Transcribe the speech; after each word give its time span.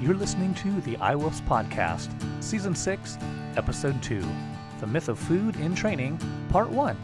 You're 0.00 0.14
listening 0.14 0.54
to 0.54 0.80
the 0.82 0.94
iWolves 0.98 1.40
Podcast, 1.42 2.08
Season 2.40 2.72
6, 2.72 3.18
Episode 3.56 4.00
2 4.00 4.24
The 4.78 4.86
Myth 4.86 5.08
of 5.08 5.18
Food 5.18 5.56
in 5.56 5.74
Training, 5.74 6.20
Part 6.50 6.70
1. 6.70 6.96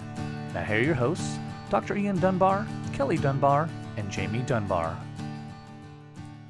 Now, 0.54 0.62
here 0.62 0.78
are 0.78 0.80
your 0.80 0.94
hosts 0.94 1.38
Dr. 1.70 1.96
Ian 1.96 2.20
Dunbar, 2.20 2.64
Kelly 2.92 3.16
Dunbar, 3.16 3.68
and 3.96 4.08
Jamie 4.12 4.42
Dunbar. 4.42 4.96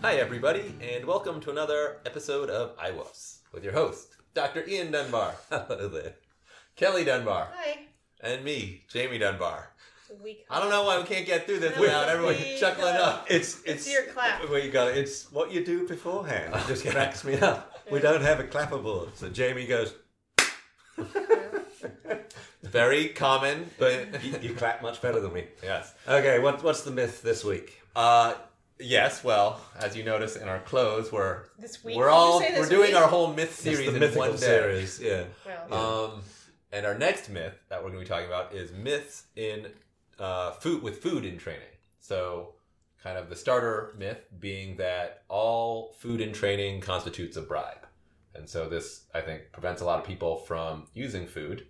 Hi, 0.02 0.16
everybody, 0.16 0.74
and 0.82 1.06
welcome 1.06 1.40
to 1.40 1.50
another 1.50 2.00
episode 2.04 2.50
of 2.50 2.76
iWolves 2.76 3.38
with 3.52 3.64
your 3.64 3.72
host, 3.72 4.16
Dr. 4.34 4.68
Ian 4.68 4.92
Dunbar. 4.92 5.34
Hello 5.48 5.88
there. 5.88 6.16
Kelly 6.76 7.04
Dunbar. 7.04 7.48
Hi. 7.54 7.86
And 8.20 8.44
me, 8.44 8.82
Jamie 8.88 9.18
Dunbar. 9.18 9.70
We 10.22 10.44
I 10.50 10.60
don't 10.60 10.68
know 10.70 10.84
why 10.84 10.98
we 10.98 11.04
can't 11.04 11.26
get 11.26 11.46
through 11.46 11.60
this 11.60 11.74
No, 11.76 11.80
without 11.82 12.08
everyone 12.08 12.34
we 12.34 12.56
chuckling 12.58 12.94
up. 12.94 13.26
It's 13.30 13.62
It's 13.64 13.90
your 13.90 14.04
clap. 14.04 14.48
Where 14.50 14.58
you 14.60 14.70
go? 14.70 14.86
It's 14.86 15.30
what 15.32 15.50
you 15.52 15.64
do 15.64 15.86
beforehand. 15.88 16.54
It 16.54 16.66
just 16.68 16.86
cracks 16.94 17.24
me 17.24 17.34
up. 17.38 17.80
We 17.90 18.00
don't 18.00 18.20
have 18.22 18.38
a 18.40 18.44
clapperboard, 18.44 19.14
so 19.16 19.28
Jamie 19.30 19.66
goes. 19.66 19.94
Very 22.62 23.08
common, 23.10 23.70
but 23.78 24.22
You, 24.24 24.34
you 24.40 24.54
clap 24.54 24.82
much 24.82 25.00
better 25.00 25.20
than 25.20 25.32
me. 25.32 25.44
yes. 25.62 25.94
Okay, 26.08 26.38
what, 26.38 26.62
what's 26.64 26.82
the 26.82 26.90
myth 26.90 27.22
this 27.22 27.44
week? 27.44 27.80
Uh, 27.94 28.34
yes. 28.80 29.22
Well, 29.22 29.60
as 29.78 29.96
you 29.96 30.02
notice 30.02 30.36
in 30.36 30.48
our 30.48 30.58
clothes, 30.60 31.12
we're 31.12 31.44
This 31.58 31.84
week? 31.84 31.96
we're 31.96 32.08
all 32.10 32.40
this 32.40 32.58
we're 32.58 32.68
doing 32.68 32.88
week? 32.88 32.96
our 32.96 33.06
whole 33.08 33.32
myth 33.32 33.54
series 33.54 33.92
the 33.92 34.04
in 34.10 34.14
one 34.18 34.32
day. 34.32 34.36
series. 34.38 35.00
Yeah. 35.00 35.24
Well, 35.70 36.04
Um, 36.14 36.22
and 36.72 36.84
our 36.86 36.96
next 36.98 37.28
myth 37.28 37.54
that 37.68 37.82
we're 37.84 37.90
going 37.90 38.02
to 38.02 38.08
be 38.08 38.12
talking 38.12 38.26
about 38.26 38.54
is 38.54 38.72
myths 38.72 39.24
in 39.36 39.66
uh, 40.18 40.52
food 40.52 40.82
with 40.82 41.02
food 41.02 41.24
in 41.24 41.38
training. 41.38 41.62
So, 42.00 42.54
kind 43.02 43.18
of 43.18 43.28
the 43.28 43.36
starter 43.36 43.94
myth 43.98 44.24
being 44.40 44.76
that 44.76 45.22
all 45.28 45.94
food 45.98 46.20
in 46.20 46.32
training 46.32 46.80
constitutes 46.80 47.36
a 47.36 47.42
bribe, 47.42 47.86
and 48.34 48.48
so 48.48 48.68
this 48.68 49.04
I 49.14 49.20
think 49.20 49.52
prevents 49.52 49.82
a 49.82 49.84
lot 49.84 50.00
of 50.00 50.06
people 50.06 50.36
from 50.38 50.86
using 50.94 51.26
food 51.26 51.66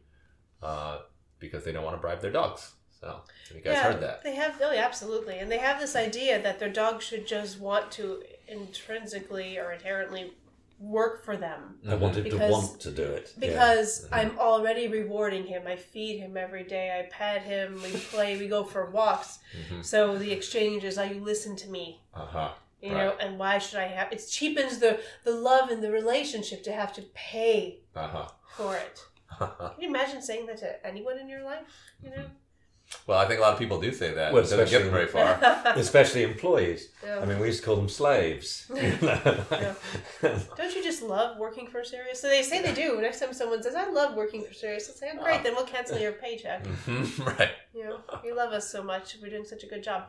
uh, 0.62 0.98
because 1.39 1.65
they 1.65 1.72
don't 1.72 1.84
want 1.84 1.97
to 1.97 2.00
bribe 2.00 2.20
their 2.20 2.33
dogs. 2.33 2.72
So, 3.00 3.20
have 3.48 3.56
you 3.56 3.62
guys 3.62 3.78
heard 3.78 4.00
that? 4.00 4.22
They 4.25 4.34
have, 4.34 4.59
oh, 4.62 4.72
yeah, 4.72 4.84
absolutely. 4.84 5.39
And 5.39 5.53
they 5.53 5.59
have 5.59 5.78
this 5.78 5.95
idea 5.95 6.41
that 6.42 6.59
their 6.59 6.70
dog 6.70 7.03
should 7.03 7.27
just 7.27 7.61
want 7.61 7.91
to 7.92 8.22
intrinsically 8.48 9.59
or 9.59 9.72
inherently 9.72 10.33
work 10.78 11.25
for 11.25 11.36
them. 11.36 11.78
I 11.89 11.94
wanted 11.94 12.25
Because- 12.25 12.41
to 12.41 12.53
want 12.53 12.80
to 12.80 12.91
do 12.91 13.03
it. 13.03 13.33
yeah. 13.36 13.48
Because 13.48 14.08
I'm 14.12 14.39
already 14.39 14.89
rewarding 14.89 15.47
him. 15.47 15.66
I 15.66 15.77
feed 15.77 16.19
him 16.19 16.36
every 16.36 16.64
day. 16.64 16.98
I 16.98 17.08
pet 17.11 17.42
him. 17.42 17.81
We 17.83 17.91
play. 18.12 18.36
We 18.36 18.48
go 18.48 18.64
for 18.64 18.91
walks. 18.91 19.39
Mhm. 19.70 19.84
So 19.84 20.19
the 20.19 20.33
exchange 20.33 20.84
is, 20.84 20.98
"Are 20.98 21.06
you 21.06 21.20
listen 21.20 21.56
to 21.56 21.69
me?" 21.69 22.03
Uh 22.14 22.27
huh. 22.27 22.53
You 22.81 22.91
know, 22.92 23.16
and 23.19 23.39
why 23.39 23.56
should 23.58 23.78
I 23.78 23.86
have? 23.86 24.12
It 24.12 24.22
cheapens 24.28 24.78
the 24.78 25.00
the 25.25 25.31
love 25.31 25.70
in 25.70 25.81
the 25.81 25.91
relationship 25.91 26.62
to 26.64 26.72
have 26.72 26.92
to 26.94 27.03
pay 27.14 27.81
Uh 27.97 28.28
for 28.56 28.77
it. 28.77 29.00
Can 29.38 29.48
you 29.81 29.88
imagine 29.88 30.20
saying 30.22 30.47
that 30.47 30.59
to 30.59 30.86
anyone 30.86 31.19
in 31.19 31.28
your 31.28 31.42
life? 31.42 31.66
You 32.03 32.11
know. 32.11 32.27
Well, 33.06 33.19
I 33.19 33.27
think 33.27 33.39
a 33.39 33.42
lot 33.42 33.53
of 33.53 33.59
people 33.59 33.81
do 33.81 33.92
say 33.92 34.14
that. 34.14 34.33
Well, 34.33 34.42
it 34.42 34.48
doesn't 34.50 34.70
get 34.70 34.83
them 34.83 34.91
very 34.92 35.06
far. 35.06 35.39
Especially 35.77 36.23
employees. 36.33 36.89
Yeah. 37.05 37.20
I 37.20 37.25
mean, 37.25 37.39
we 37.39 37.47
used 37.47 37.61
to 37.61 37.67
call 37.67 37.77
them 37.77 37.89
slaves. 37.89 38.67
Don't 40.23 40.75
you 40.75 40.83
just 40.83 41.03
love 41.03 41.39
working 41.39 41.67
for 41.67 41.84
Sirius? 41.84 42.20
So 42.20 42.28
they 42.28 42.42
say 42.42 42.62
they 42.62 42.72
do. 42.75 43.00
Next 43.00 43.20
time 43.20 43.33
someone 43.33 43.62
says, 43.62 43.75
"I 43.75 43.89
love 43.91 44.15
working 44.15 44.42
for 44.45 44.55
Sirius," 44.55 44.89
I'll 44.89 44.95
say, 44.97 45.11
"Oh, 45.15 45.22
great, 45.22 45.42
then 45.42 45.55
we'll 45.55 45.67
cancel 45.67 45.98
your 45.98 46.12
paycheck." 46.12 46.65
Mhm, 46.65 47.39
right. 47.39 47.50
You 47.75 47.84
know, 47.84 48.00
you 48.25 48.34
love 48.34 48.53
us 48.53 48.70
so 48.70 48.83
much. 48.83 49.17
We're 49.20 49.31
doing 49.31 49.45
such 49.45 49.65
a 49.65 49.67
good 49.67 49.83
job. 49.83 50.05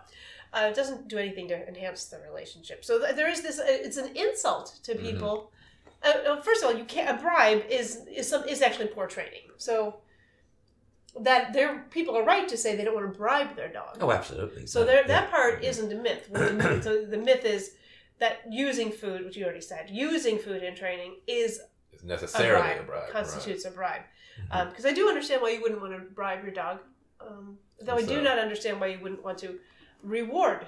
Uh, 0.53 0.67
it 0.71 0.75
doesn't 0.75 1.07
do 1.07 1.17
anything 1.17 1.47
to 1.49 1.67
enhance 1.67 2.05
the 2.05 2.19
relationship. 2.19 2.85
So 2.85 2.99
th- 2.99 3.15
there 3.15 3.29
is 3.29 3.41
this. 3.41 3.59
Uh, 3.59 3.65
it's 3.67 3.97
an 3.97 4.15
insult 4.15 4.79
to 4.83 4.95
people. 4.95 5.51
Uh, 6.03 6.13
uh, 6.29 6.41
first 6.41 6.63
of 6.63 6.69
all, 6.69 6.75
you 6.77 6.85
can't. 6.85 7.19
A 7.19 7.21
bribe 7.21 7.63
is 7.69 8.05
is 8.13 8.29
some 8.29 8.43
is 8.47 8.61
actually 8.61 8.87
poor 8.87 9.07
training. 9.07 9.41
So 9.57 9.97
that 11.21 11.53
there 11.53 11.85
people 11.91 12.17
are 12.17 12.23
right 12.25 12.47
to 12.49 12.57
say 12.57 12.75
they 12.75 12.83
don't 12.83 12.95
want 12.95 13.11
to 13.11 13.17
bribe 13.17 13.55
their 13.55 13.71
dog. 13.71 13.97
oh, 14.01 14.11
absolutely. 14.11 14.67
So 14.67 14.83
there, 14.83 15.03
that 15.07 15.23
Yeah. 15.25 15.29
part 15.31 15.63
isn't 15.63 15.91
a 15.91 15.95
myth. 15.95 16.27
The 16.31 16.53
myth- 16.53 16.83
so 16.83 17.05
the 17.05 17.17
myth 17.17 17.45
is 17.45 17.75
that 18.19 18.41
using 18.49 18.91
food, 18.91 19.23
which 19.25 19.37
you 19.37 19.43
already 19.45 19.61
said, 19.61 19.89
using 19.89 20.37
food 20.37 20.63
in 20.63 20.75
training 20.75 21.17
is 21.27 21.61
It's 21.91 22.03
a 22.03 22.05
necessarily 22.07 22.61
bribe, 22.61 22.79
a 22.81 22.83
bribe. 22.83 23.09
constitutes 23.11 23.65
a 23.65 23.71
bribe. 23.71 24.01
Mm-hmm. 24.51 24.69
Because 24.69 24.85
I 24.85 24.91
do 24.93 25.07
understand 25.07 25.41
why 25.41 25.49
you 25.51 25.61
wouldn't 25.61 25.81
want 25.81 25.93
to 25.93 25.99
bribe 26.13 26.43
your 26.43 26.53
dog, 26.53 26.79
um, 27.21 27.57
though 27.81 27.95
I 27.95 28.01
do 28.01 28.15
So- 28.15 28.21
not 28.21 28.37
understand 28.39 28.79
why 28.81 28.87
you 28.87 28.99
wouldn't 28.99 29.23
want 29.23 29.37
to 29.39 29.59
reward 30.03 30.65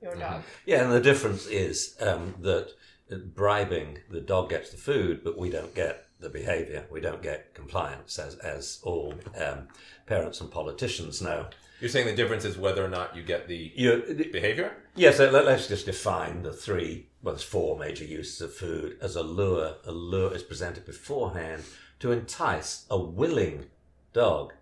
your 0.00 0.12
Mm-hmm. 0.12 0.20
dog. 0.20 0.42
Yeah, 0.66 0.82
and 0.84 0.92
the 0.92 1.00
difference 1.00 1.46
is 1.46 1.96
um, 2.00 2.34
that 2.40 2.70
bribing 3.34 3.98
the 4.10 4.20
dog 4.20 4.50
gets 4.50 4.70
the 4.70 4.76
food, 4.76 5.22
but 5.22 5.38
we 5.38 5.50
don't 5.50 5.74
get 5.74 6.06
the 6.24 6.30
behaviour. 6.30 6.86
We 6.90 7.00
don't 7.00 7.22
get 7.22 7.54
compliance, 7.54 8.18
as 8.18 8.34
as 8.36 8.80
all 8.82 9.14
um, 9.40 9.68
parents 10.06 10.40
and 10.40 10.50
politicians 10.50 11.22
know. 11.22 11.46
You're 11.80 11.90
saying 11.90 12.06
the 12.06 12.16
difference 12.16 12.44
is 12.44 12.56
whether 12.56 12.84
or 12.84 12.88
not 12.88 13.14
you 13.14 13.22
get 13.22 13.46
the 13.46 13.72
You, 13.76 14.28
behavior? 14.32 14.72
yes, 14.96 15.18
so 15.18 15.30
let, 15.30 15.46
us 15.46 15.68
just 15.68 15.86
define 15.86 16.42
the 16.42 16.52
three. 16.52 17.08
Well, 17.22 17.34
there's 17.34 17.44
four 17.44 17.78
major 17.78 18.04
uses 18.04 18.40
of 18.40 18.54
food 18.54 18.96
as 19.00 19.16
a 19.16 19.22
lure. 19.22 19.76
A 19.84 19.92
lure 19.92 20.34
is 20.34 20.42
presented 20.42 20.86
beforehand 20.86 21.64
to 22.00 22.10
entice 22.12 22.86
a 22.90 22.98
willing 22.98 23.66
dog 24.12 24.52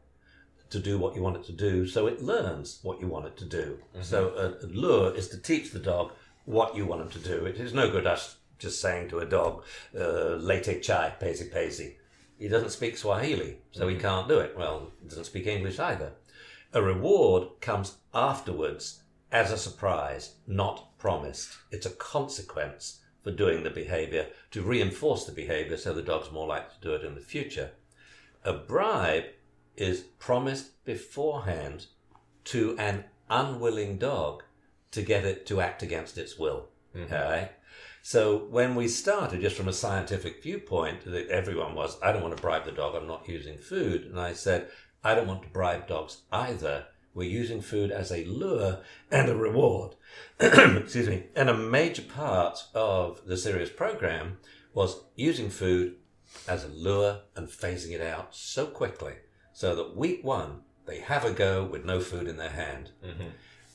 to 0.71 0.79
do 0.79 0.99
what 0.99 1.15
you 1.15 1.23
want 1.23 1.37
it 1.37 1.45
to 1.45 1.53
do, 1.53 1.87
so 1.87 2.07
it 2.07 2.23
learns 2.23 2.81
what 2.83 3.01
you 3.01 3.07
want 3.07 3.27
it 3.27 3.37
to 3.37 3.45
do. 3.45 3.79
So 4.01 4.31
a, 4.31 4.65
a 4.65 4.69
lure 4.69 5.15
is 5.15 5.29
to 5.29 5.39
teach 5.39 5.71
the 5.71 5.79
dog 5.79 6.13
what 6.45 6.75
you 6.75 6.87
want 6.87 7.03
him 7.03 7.11
to 7.11 7.19
do. 7.19 7.45
It 7.45 7.59
is 7.59 7.75
no 7.75 7.91
good 7.91 8.07
us 8.07 8.37
just 8.63 8.81
saying 8.81 9.11
to 9.11 9.19
a 9.19 9.27
dog, 9.27 9.65
uh, 9.95 10.37
"Lete 10.37 10.83
chai, 10.83 11.15
pesi 11.21 11.53
pesi." 11.53 11.97
He 12.39 12.49
doesn't 12.49 12.71
speak 12.71 12.97
Swahili, 12.97 13.59
so 13.73 13.87
he 13.89 13.97
can't 13.97 14.29
do 14.29 14.39
it. 14.39 14.57
Well, 14.57 14.91
he 15.03 15.09
doesn't 15.09 15.27
speak 15.27 15.47
English 15.47 15.79
either. 15.79 16.13
A 16.73 16.83
reward 16.83 17.61
comes 17.61 17.99
afterwards 18.15 19.03
as 19.31 19.51
a 19.51 19.59
surprise, 19.59 20.37
not 20.47 20.99
promised. 20.99 21.51
It's 21.71 21.87
a 21.87 21.91
consequence 21.91 23.01
for 23.23 23.31
doing 23.31 23.63
the 23.63 23.71
behavior 23.71 24.27
to 24.51 24.63
reinforce 24.63 25.25
the 25.25 25.33
behavior 25.33 25.77
so 25.77 25.93
the 25.93 26.03
dog's 26.03 26.33
more 26.33 26.47
likely 26.47 26.75
to 26.75 26.89
do 26.89 26.95
it 26.95 27.05
in 27.05 27.15
the 27.15 27.21
future. 27.21 27.71
A 28.45 28.53
bribe 28.53 29.25
is 29.77 30.01
promised 30.19 30.85
beforehand 30.85 31.87
to 32.45 32.77
an 32.79 33.05
unwilling 33.31 33.99
dog 33.99 34.43
to 34.91 35.03
get 35.03 35.25
it 35.25 35.47
to 35.47 35.61
act 35.61 35.83
against 35.83 36.19
its 36.19 36.39
will. 36.39 36.69
Okay? 36.95 37.51
So 38.03 38.47
when 38.51 38.75
we 38.75 38.89
started, 38.89 39.41
just 39.41 39.57
from 39.57 39.69
a 39.69 39.73
scientific 39.73 40.43
viewpoint, 40.43 41.05
that 41.05 41.29
everyone 41.29 41.77
was, 41.77 41.97
I 42.03 42.11
don't 42.11 42.23
want 42.23 42.37
to 42.37 42.43
bribe 42.43 42.65
the 42.65 42.73
dog, 42.73 42.97
I'm 42.97 43.07
not 43.07 43.29
using 43.29 43.57
food. 43.57 44.05
And 44.05 44.19
I 44.19 44.33
said, 44.33 44.69
I 45.05 45.15
don't 45.15 45.29
want 45.29 45.45
to 45.45 45.49
bribe 45.49 45.87
dogs 45.87 46.23
either. 46.33 46.87
We're 47.15 47.31
using 47.31 47.61
food 47.61 47.93
as 47.93 48.11
a 48.11 48.25
lure 48.25 48.81
and 49.11 49.29
a 49.29 49.37
reward. 49.37 49.95
Excuse 50.41 51.09
me. 51.09 51.25
And 51.37 51.49
a 51.49 51.57
major 51.57 52.03
part 52.03 52.59
of 52.75 53.25
the 53.25 53.37
Sirius 53.37 53.71
program 53.71 54.39
was 54.75 55.05
using 55.15 55.49
food 55.49 55.97
as 56.49 56.65
a 56.65 56.69
lure 56.69 57.21
and 57.37 57.47
phasing 57.47 57.93
it 57.93 58.01
out 58.01 58.35
so 58.35 58.67
quickly 58.67 59.15
so 59.53 59.77
that 59.77 59.97
week 59.97 60.25
one, 60.25 60.63
they 60.87 60.99
have 61.01 61.25
a 61.25 61.31
go 61.31 61.63
with 61.65 61.85
no 61.85 62.01
food 62.01 62.27
in 62.27 62.37
their 62.37 62.51
hand. 62.51 62.91
Mm-hmm. 63.05 63.29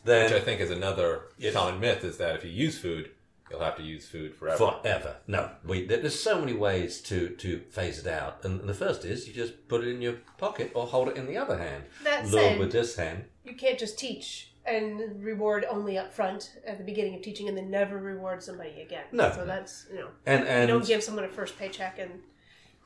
Then 0.04 0.32
Which 0.32 0.42
I 0.42 0.44
think 0.44 0.60
is 0.60 0.72
another 0.72 1.30
common 1.54 1.80
myth 1.80 2.04
is 2.04 2.18
that 2.18 2.36
if 2.36 2.44
you 2.44 2.52
use 2.52 2.78
food, 2.78 3.12
you'll 3.50 3.62
have 3.62 3.78
to 3.78 3.84
use 3.84 4.08
food 4.08 4.36
forever. 4.36 4.58
forever. 4.58 5.16
No, 5.28 5.50
we, 5.66 5.86
there's 5.86 6.20
so 6.20 6.40
many 6.40 6.54
ways 6.54 7.02
to, 7.02 7.30
to 7.30 7.60
phase 7.70 8.00
it 8.00 8.08
out. 8.08 8.44
And 8.44 8.62
the 8.62 8.74
first 8.74 9.06
is 9.06 9.28
you 9.28 9.34
just 9.34 9.68
put 9.68 9.84
it 9.84 9.90
in 9.90 10.02
your 10.02 10.16
pocket 10.38 10.72
or 10.76 10.86
hold 10.88 11.10
it 11.10 11.18
in 11.18 11.26
the 11.28 11.38
other 11.38 11.58
hand. 11.58 11.84
That 12.04 12.28
Lure 12.30 12.42
said- 12.42 12.60
with 12.60 12.72
this 12.72 12.96
hand. 12.96 13.26
You 13.44 13.56
can't 13.56 13.80
just 13.80 13.98
teach 13.98 14.52
and 14.66 15.24
reward 15.24 15.66
only 15.70 15.98
up 15.98 16.14
front 16.14 16.58
at 16.68 16.78
the 16.78 16.84
beginning 16.84 17.16
of 17.16 17.22
teaching 17.22 17.48
and 17.48 17.58
then 17.58 17.72
never 17.72 17.98
reward 17.98 18.44
somebody 18.44 18.82
again. 18.82 19.06
No. 19.14 19.32
So 19.32 19.46
that's, 19.46 19.86
you 19.90 20.00
know, 20.00 20.10
And 20.26 20.42
you 20.44 20.50
and 20.50 20.68
don't 20.68 20.86
give 20.86 21.02
someone 21.02 21.24
a 21.24 21.30
first 21.30 21.58
paycheck 21.58 21.98
and 22.00 22.12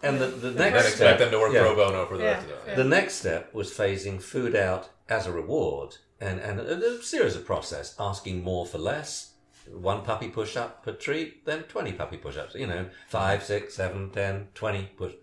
and 0.04 0.20
the, 0.20 0.28
the 0.28 0.48
and 0.50 0.58
next 0.58 0.76
expect 0.90 0.96
step, 0.96 1.20
them 1.20 1.32
to 1.32 1.40
work 1.40 1.54
yeah. 1.54 1.62
pro 1.62 1.76
bono 1.76 2.06
for 2.06 2.18
the 2.18 2.24
Yeah, 2.24 2.32
rest 2.34 2.46
of 2.46 2.52
yeah. 2.68 2.74
it. 2.74 2.76
The 2.76 2.84
next 2.84 3.14
step 3.16 3.54
was 3.54 3.72
phasing 3.72 4.22
food 4.22 4.56
out 4.56 4.90
as 5.10 5.26
a 5.28 5.32
reward 5.32 5.98
and, 6.20 6.40
and 6.40 6.60
a, 6.60 6.98
a 7.00 7.02
series 7.04 7.36
of 7.36 7.46
process, 7.46 7.96
asking 8.00 8.44
more 8.44 8.66
for 8.68 8.78
less. 8.78 9.31
One 9.68 10.04
puppy 10.04 10.28
push 10.28 10.58
up 10.58 10.84
per 10.84 10.94
treat, 10.94 11.46
then 11.46 11.64
20 11.64 11.94
puppy 11.94 12.18
push 12.18 12.38
ups, 12.38 12.56
you 12.56 12.68
know, 12.68 12.88
five, 13.08 13.44
six, 13.44 13.76
seven, 13.76 14.10
ten, 14.10 14.48
twenty 14.54 14.90
push. 14.98 15.14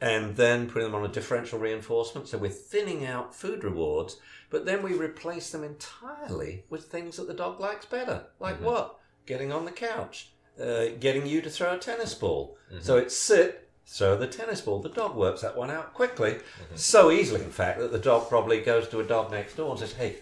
And 0.00 0.36
then 0.36 0.68
putting 0.68 0.90
them 0.90 0.94
on 0.94 1.08
a 1.08 1.12
differential 1.12 1.58
reinforcement. 1.58 2.28
So 2.28 2.38
we're 2.38 2.50
thinning 2.50 3.04
out 3.04 3.34
food 3.34 3.64
rewards, 3.64 4.18
but 4.50 4.64
then 4.64 4.82
we 4.82 4.92
replace 4.92 5.50
them 5.50 5.64
entirely 5.64 6.64
with 6.70 6.84
things 6.84 7.16
that 7.16 7.26
the 7.26 7.34
dog 7.34 7.60
likes 7.60 7.86
better. 7.86 8.26
Like 8.38 8.56
mm-hmm. 8.56 8.66
what? 8.66 8.98
Getting 9.26 9.52
on 9.52 9.64
the 9.64 9.72
couch, 9.72 10.30
uh, 10.60 10.86
getting 11.00 11.26
you 11.26 11.42
to 11.42 11.50
throw 11.50 11.74
a 11.74 11.78
tennis 11.78 12.14
ball. 12.14 12.56
Mm-hmm. 12.72 12.82
So 12.82 12.96
it's 12.96 13.16
sit, 13.16 13.68
throw 13.86 14.16
the 14.16 14.26
tennis 14.26 14.60
ball. 14.60 14.80
The 14.80 14.88
dog 14.88 15.16
works 15.16 15.40
that 15.40 15.56
one 15.56 15.70
out 15.70 15.94
quickly. 15.94 16.32
Mm-hmm. 16.32 16.76
So 16.76 17.10
easily, 17.10 17.42
in 17.42 17.50
fact, 17.50 17.80
that 17.80 17.92
the 17.92 17.98
dog 17.98 18.28
probably 18.28 18.60
goes 18.60 18.88
to 18.88 19.00
a 19.00 19.04
dog 19.04 19.30
next 19.30 19.56
door 19.56 19.70
and 19.70 19.80
says, 19.80 19.94
Hey, 19.94 20.18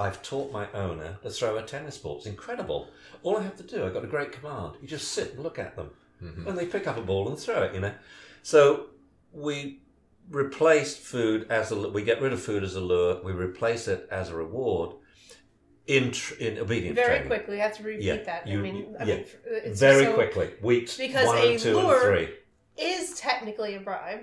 I've 0.00 0.22
taught 0.22 0.50
my 0.52 0.66
owner 0.72 1.18
to 1.22 1.30
throw 1.30 1.56
a 1.58 1.62
tennis 1.62 1.98
ball. 1.98 2.16
It's 2.18 2.26
incredible. 2.26 2.88
All 3.22 3.36
I 3.36 3.42
have 3.42 3.56
to 3.56 3.62
do, 3.62 3.84
I've 3.84 3.92
got 3.92 4.02
a 4.04 4.08
great 4.08 4.32
command. 4.32 4.72
You 4.80 4.88
just 4.88 5.08
sit 5.12 5.34
and 5.34 5.42
look 5.42 5.58
at 5.58 5.76
them, 5.76 5.90
and 6.20 6.56
they 6.56 6.66
pick 6.66 6.86
up 6.86 6.96
a 6.96 7.02
ball 7.02 7.28
and 7.28 7.38
throw 7.38 7.62
it. 7.62 7.74
You 7.74 7.80
know, 7.80 7.92
so 8.42 8.86
we 9.32 9.80
replaced 10.30 10.98
food 10.98 11.46
as 11.50 11.70
a 11.70 11.76
we 11.90 12.02
get 12.02 12.20
rid 12.22 12.32
of 12.32 12.40
food 12.42 12.62
as 12.64 12.74
a 12.76 12.80
lure. 12.80 13.20
We 13.22 13.32
replace 13.32 13.88
it 13.88 14.08
as 14.10 14.30
a 14.30 14.34
reward 14.34 14.96
in 15.86 16.12
tr- 16.12 16.34
in 16.34 16.58
obedience 16.58 16.94
Very 16.96 17.08
training. 17.08 17.26
quickly, 17.28 17.60
I 17.60 17.64
have 17.64 17.76
to 17.76 17.82
repeat 17.82 18.02
Yeah, 18.04 18.16
that. 18.22 18.42
I 18.46 18.56
mean, 18.56 18.76
you- 18.76 18.96
I 18.98 19.04
yeah. 19.04 19.14
mean, 19.16 19.24
it's 19.44 19.80
Very 19.80 20.04
so- 20.04 20.14
quickly, 20.14 20.50
weeks 20.62 20.96
Because 20.96 21.26
one 21.26 21.38
a 21.38 21.58
two 21.58 21.74
lure- 21.74 21.94
and 21.94 22.26
three. 22.28 22.34
Is 22.78 23.18
technically 23.18 23.74
a 23.74 23.80
bribe. 23.80 24.20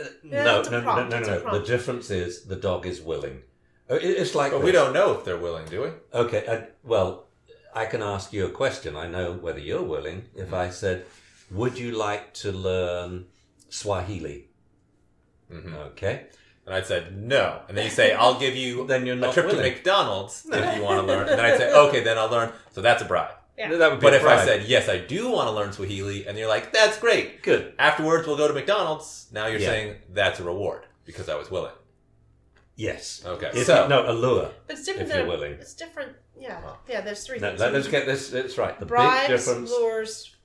Uh, 0.00 0.04
Yeah, 0.22 0.44
no, 0.44 0.62
no, 0.62 0.80
no, 0.80 1.08
no, 1.08 1.18
no, 1.20 1.42
no. 1.42 1.58
The 1.58 1.66
difference 1.66 2.10
is 2.10 2.44
the 2.44 2.56
dog 2.56 2.86
is 2.86 3.00
willing. 3.02 3.42
Uh, 3.90 3.94
it- 3.94 4.04
It's 4.22 4.34
like 4.34 4.52
But 4.52 4.62
we 4.62 4.72
don't 4.72 4.92
know 4.92 5.12
if 5.18 5.24
they're 5.24 5.36
willing, 5.48 5.66
do 5.66 5.82
we? 5.82 5.90
Okay, 6.18 6.46
uh, 6.46 6.60
well, 6.82 7.26
I 7.74 7.86
can 7.86 8.02
ask 8.02 8.32
you 8.32 8.46
a 8.46 8.50
question. 8.50 8.96
I 8.96 9.06
know 9.06 9.32
whether 9.32 9.58
you're 9.60 9.82
willing. 9.82 10.28
If 10.34 10.46
Mm-hmm. 10.46 10.54
I 10.54 10.70
said, 10.70 11.04
"Would 11.50 11.78
you 11.78 11.92
like 11.92 12.32
to 12.42 12.52
learn 12.52 13.26
Swahili?" 13.68 14.48
Mhm. 15.52 15.74
Okay, 15.92 16.26
And 16.66 16.74
I 16.74 16.82
said 16.82 17.16
no, 17.16 17.60
and 17.68 17.76
then 17.76 17.84
you 17.84 17.90
say 17.90 18.12
I'll 18.12 18.38
give 18.38 18.54
you 18.56 18.86
then 18.90 19.04
you're 19.06 19.16
a 19.16 19.18
not 19.26 19.34
trip 19.34 19.46
willing. 19.46 19.62
to 19.64 19.70
McDonald's 19.70 20.46
if 20.50 20.76
you 20.76 20.82
want 20.82 21.00
to 21.00 21.06
learn. 21.12 21.28
And 21.28 21.38
then 21.38 21.44
I'd 21.44 21.58
say 21.58 21.72
okay, 21.72 22.00
then 22.04 22.16
I'll 22.18 22.30
learn. 22.30 22.52
So 22.74 22.80
that's 22.80 23.02
a 23.02 23.04
bribe. 23.04 23.34
Yeah. 23.58 23.68
That 23.76 23.90
would 23.90 24.00
be 24.00 24.06
But 24.06 24.14
a 24.14 24.16
if 24.16 24.24
I 24.24 24.44
said 24.44 24.64
yes, 24.68 24.88
I 24.88 24.98
do 24.98 25.28
want 25.30 25.46
to 25.48 25.52
learn 25.52 25.72
Swahili, 25.72 26.26
and 26.26 26.38
you're 26.38 26.48
like 26.48 26.72
that's 26.72 26.98
great. 26.98 27.42
good, 27.42 27.74
Afterwards, 27.78 28.26
we'll 28.26 28.36
go 28.38 28.48
to 28.48 28.54
McDonald's. 28.54 29.26
Now 29.32 29.46
you're 29.46 29.60
Yeah. 29.60 29.68
saying 29.72 29.96
that's 30.10 30.38
a 30.40 30.44
reward 30.44 30.82
because 31.04 31.28
I 31.28 31.34
was 31.34 31.50
willing. 31.50 31.72
Yes, 32.76 33.22
Okay, 33.24 33.50
If 33.54 33.66
so 33.66 33.86
no, 33.88 34.10
a 34.10 34.12
lure. 34.12 34.50
But 34.66 34.76
it's 34.76 34.86
different 34.86 35.10
If 35.10 35.16
you're 35.16 35.26
willing. 35.26 35.52
it's 35.52 35.74
different. 35.74 36.12
Yeah, 36.38 36.60
Wow. 36.62 36.78
yeah. 36.88 37.00
There's 37.00 37.24
three 37.26 37.38
No, 37.38 37.48
things. 37.48 37.60
let, 37.60 37.74
us 37.74 37.88
get 37.88 38.06
this. 38.06 38.30
That's 38.30 38.58
right. 38.58 38.78
The 38.78 38.86
bribes, 38.86 39.28
big 39.28 39.36
difference. 39.36 39.70
lures, 39.70 40.36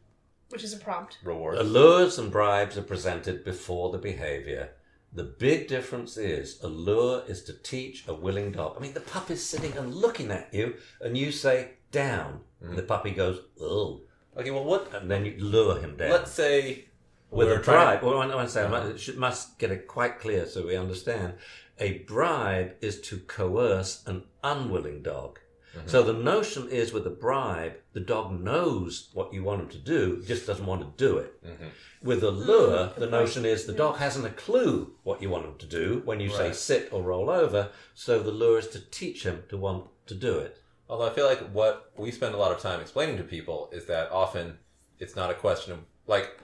which 0.50 0.64
is 0.64 0.74
a 0.74 0.78
prompt. 0.78 1.18
rewards. 1.24 1.60
Allures 1.60 2.18
and 2.20 2.32
bribes 2.32 2.78
are 2.78 2.82
presented 2.84 3.44
before 3.44 3.92
the 3.92 3.98
behavior. 3.98 4.72
The 5.14 5.24
big 5.24 5.68
difference 5.68 6.18
is 6.18 6.62
a 6.62 6.68
lure 6.68 7.24
is 7.28 7.44
to 7.46 7.54
teach 7.54 8.08
a 8.08 8.14
willing 8.14 8.52
dog. 8.52 8.76
I 8.78 8.82
mean, 8.82 8.94
the 8.94 9.00
puppy's 9.00 9.44
sitting 9.44 9.76
and 9.78 9.96
looking 9.96 10.30
at 10.32 10.54
you, 10.54 10.76
and 11.02 11.18
you 11.18 11.32
say 11.32 11.72
down. 11.92 12.42
Mm. 12.64 12.70
And 12.70 12.78
the 12.78 12.84
puppy 12.84 13.12
goes, 13.12 13.40
oh. 13.60 14.02
Okay, 14.38 14.52
well, 14.52 14.66
what? 14.66 14.94
And 14.94 15.10
then 15.10 15.26
you 15.26 15.36
lure 15.40 15.80
him 15.80 15.96
down. 15.98 16.12
Let's 16.12 16.32
say 16.32 16.86
With 17.30 17.48
we're 17.48 17.60
a 17.60 17.64
bribe. 17.64 18.04
Well, 18.04 18.22
I 18.22 18.28
want 18.34 18.48
to 18.48 18.54
say, 18.54 18.64
I 18.64 18.68
must- 18.68 19.04
should, 19.04 19.18
must 19.18 19.60
get 19.60 19.72
it 19.72 19.88
quite 19.88 20.20
clear 20.20 20.46
so 20.46 20.66
we 20.68 20.76
understand. 20.78 21.34
A 21.80 22.00
bribe 22.00 22.76
is 22.82 23.00
to 23.02 23.18
coerce 23.20 24.04
an 24.08 24.24
unwilling 24.44 25.04
dog. 25.04 25.40
Mm-hmm. 25.76 25.88
So 25.88 26.02
the 26.02 26.14
notion 26.14 26.70
is 26.70 26.92
with 26.94 27.06
a 27.06 27.12
bribe, 27.12 27.74
the 27.94 28.00
dog 28.00 28.40
knows 28.40 29.10
what 29.14 29.34
you 29.34 29.44
want 29.44 29.62
him 29.62 29.70
to 29.70 29.78
do, 29.78 30.24
just 30.26 30.48
doesn't 30.48 30.66
want 30.66 30.82
to 30.82 31.06
do 31.06 31.18
it. 31.18 31.44
Mhm. 31.46 31.70
With 32.02 32.24
a 32.24 32.32
lure, 32.32 32.88
Mm, 32.88 32.96
the 32.96 33.10
notion 33.10 33.46
is 33.46 33.66
the 33.66 33.74
dog 33.74 33.98
hasn't 33.98 34.26
a 34.26 34.30
clue 34.30 34.96
what 35.04 35.22
you 35.22 35.30
want 35.30 35.46
him 35.46 35.58
to 35.58 35.66
do 35.66 36.02
when 36.06 36.20
you 36.20 36.30
say 36.30 36.54
sit 36.54 36.92
or 36.94 37.04
roll 37.04 37.30
over, 37.30 37.70
so 37.94 38.20
the 38.24 38.32
lure 38.32 38.60
is 38.60 38.68
to 38.70 38.80
teach 38.80 39.24
him 39.24 39.44
to 39.50 39.58
want 39.58 39.86
to 40.08 40.16
do 40.16 40.40
it. 40.40 40.58
Although 40.90 41.08
I 41.08 41.14
feel 41.14 41.26
like 41.26 41.42
what 41.52 41.92
we 41.98 42.12
spend 42.12 42.34
a 42.34 42.38
lot 42.38 42.52
of 42.54 42.60
time 42.60 42.80
explaining 42.80 43.18
to 43.18 43.24
people 43.24 43.70
is 43.74 43.86
that 43.88 44.10
often 44.12 44.58
it's 45.00 45.16
not 45.16 45.30
a 45.30 45.34
question 45.36 45.74
of 45.74 45.80
like 46.08 46.40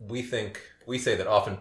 we 0.00 0.22
think 0.22 0.60
we 0.86 0.98
say 0.98 1.16
that 1.16 1.26
often 1.26 1.58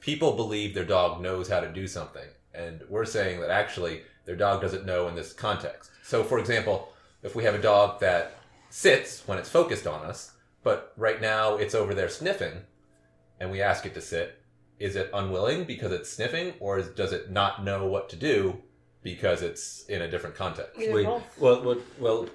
people 0.00 0.36
believe 0.36 0.74
their 0.74 0.84
dog 0.84 1.20
knows 1.20 1.48
how 1.48 1.60
to 1.60 1.72
do 1.72 1.86
something 1.86 2.28
and 2.54 2.82
we're 2.88 3.04
saying 3.04 3.40
that 3.40 3.50
actually 3.50 4.02
their 4.24 4.36
dog 4.36 4.60
doesn't 4.60 4.86
know 4.86 5.08
in 5.08 5.14
this 5.14 5.32
context. 5.32 5.90
So 6.02 6.22
for 6.24 6.38
example, 6.38 6.92
if 7.22 7.34
we 7.34 7.44
have 7.44 7.54
a 7.54 7.60
dog 7.62 8.00
that 8.00 8.36
sits 8.70 9.26
when 9.26 9.38
it's 9.38 9.48
focused 9.48 9.86
on 9.86 10.04
us, 10.04 10.32
but 10.62 10.92
right 10.96 11.20
now 11.20 11.56
it's 11.56 11.74
over 11.74 11.94
there 11.94 12.08
sniffing 12.08 12.62
and 13.40 13.50
we 13.50 13.60
ask 13.60 13.84
it 13.86 13.94
to 13.94 14.00
sit, 14.00 14.38
is 14.78 14.96
it 14.96 15.10
unwilling 15.14 15.64
because 15.64 15.92
it's 15.92 16.10
sniffing 16.10 16.54
or 16.60 16.78
is, 16.78 16.88
does 16.88 17.12
it 17.12 17.30
not 17.30 17.64
know 17.64 17.86
what 17.86 18.08
to 18.10 18.16
do 18.16 18.60
because 19.02 19.42
it's 19.42 19.84
in 19.86 20.02
a 20.02 20.10
different 20.10 20.34
context? 20.34 20.80
Either 20.80 20.92
We- 20.94 21.04
both. 21.04 21.38
well, 21.38 21.62
well, 21.62 21.78
well, 21.98 22.28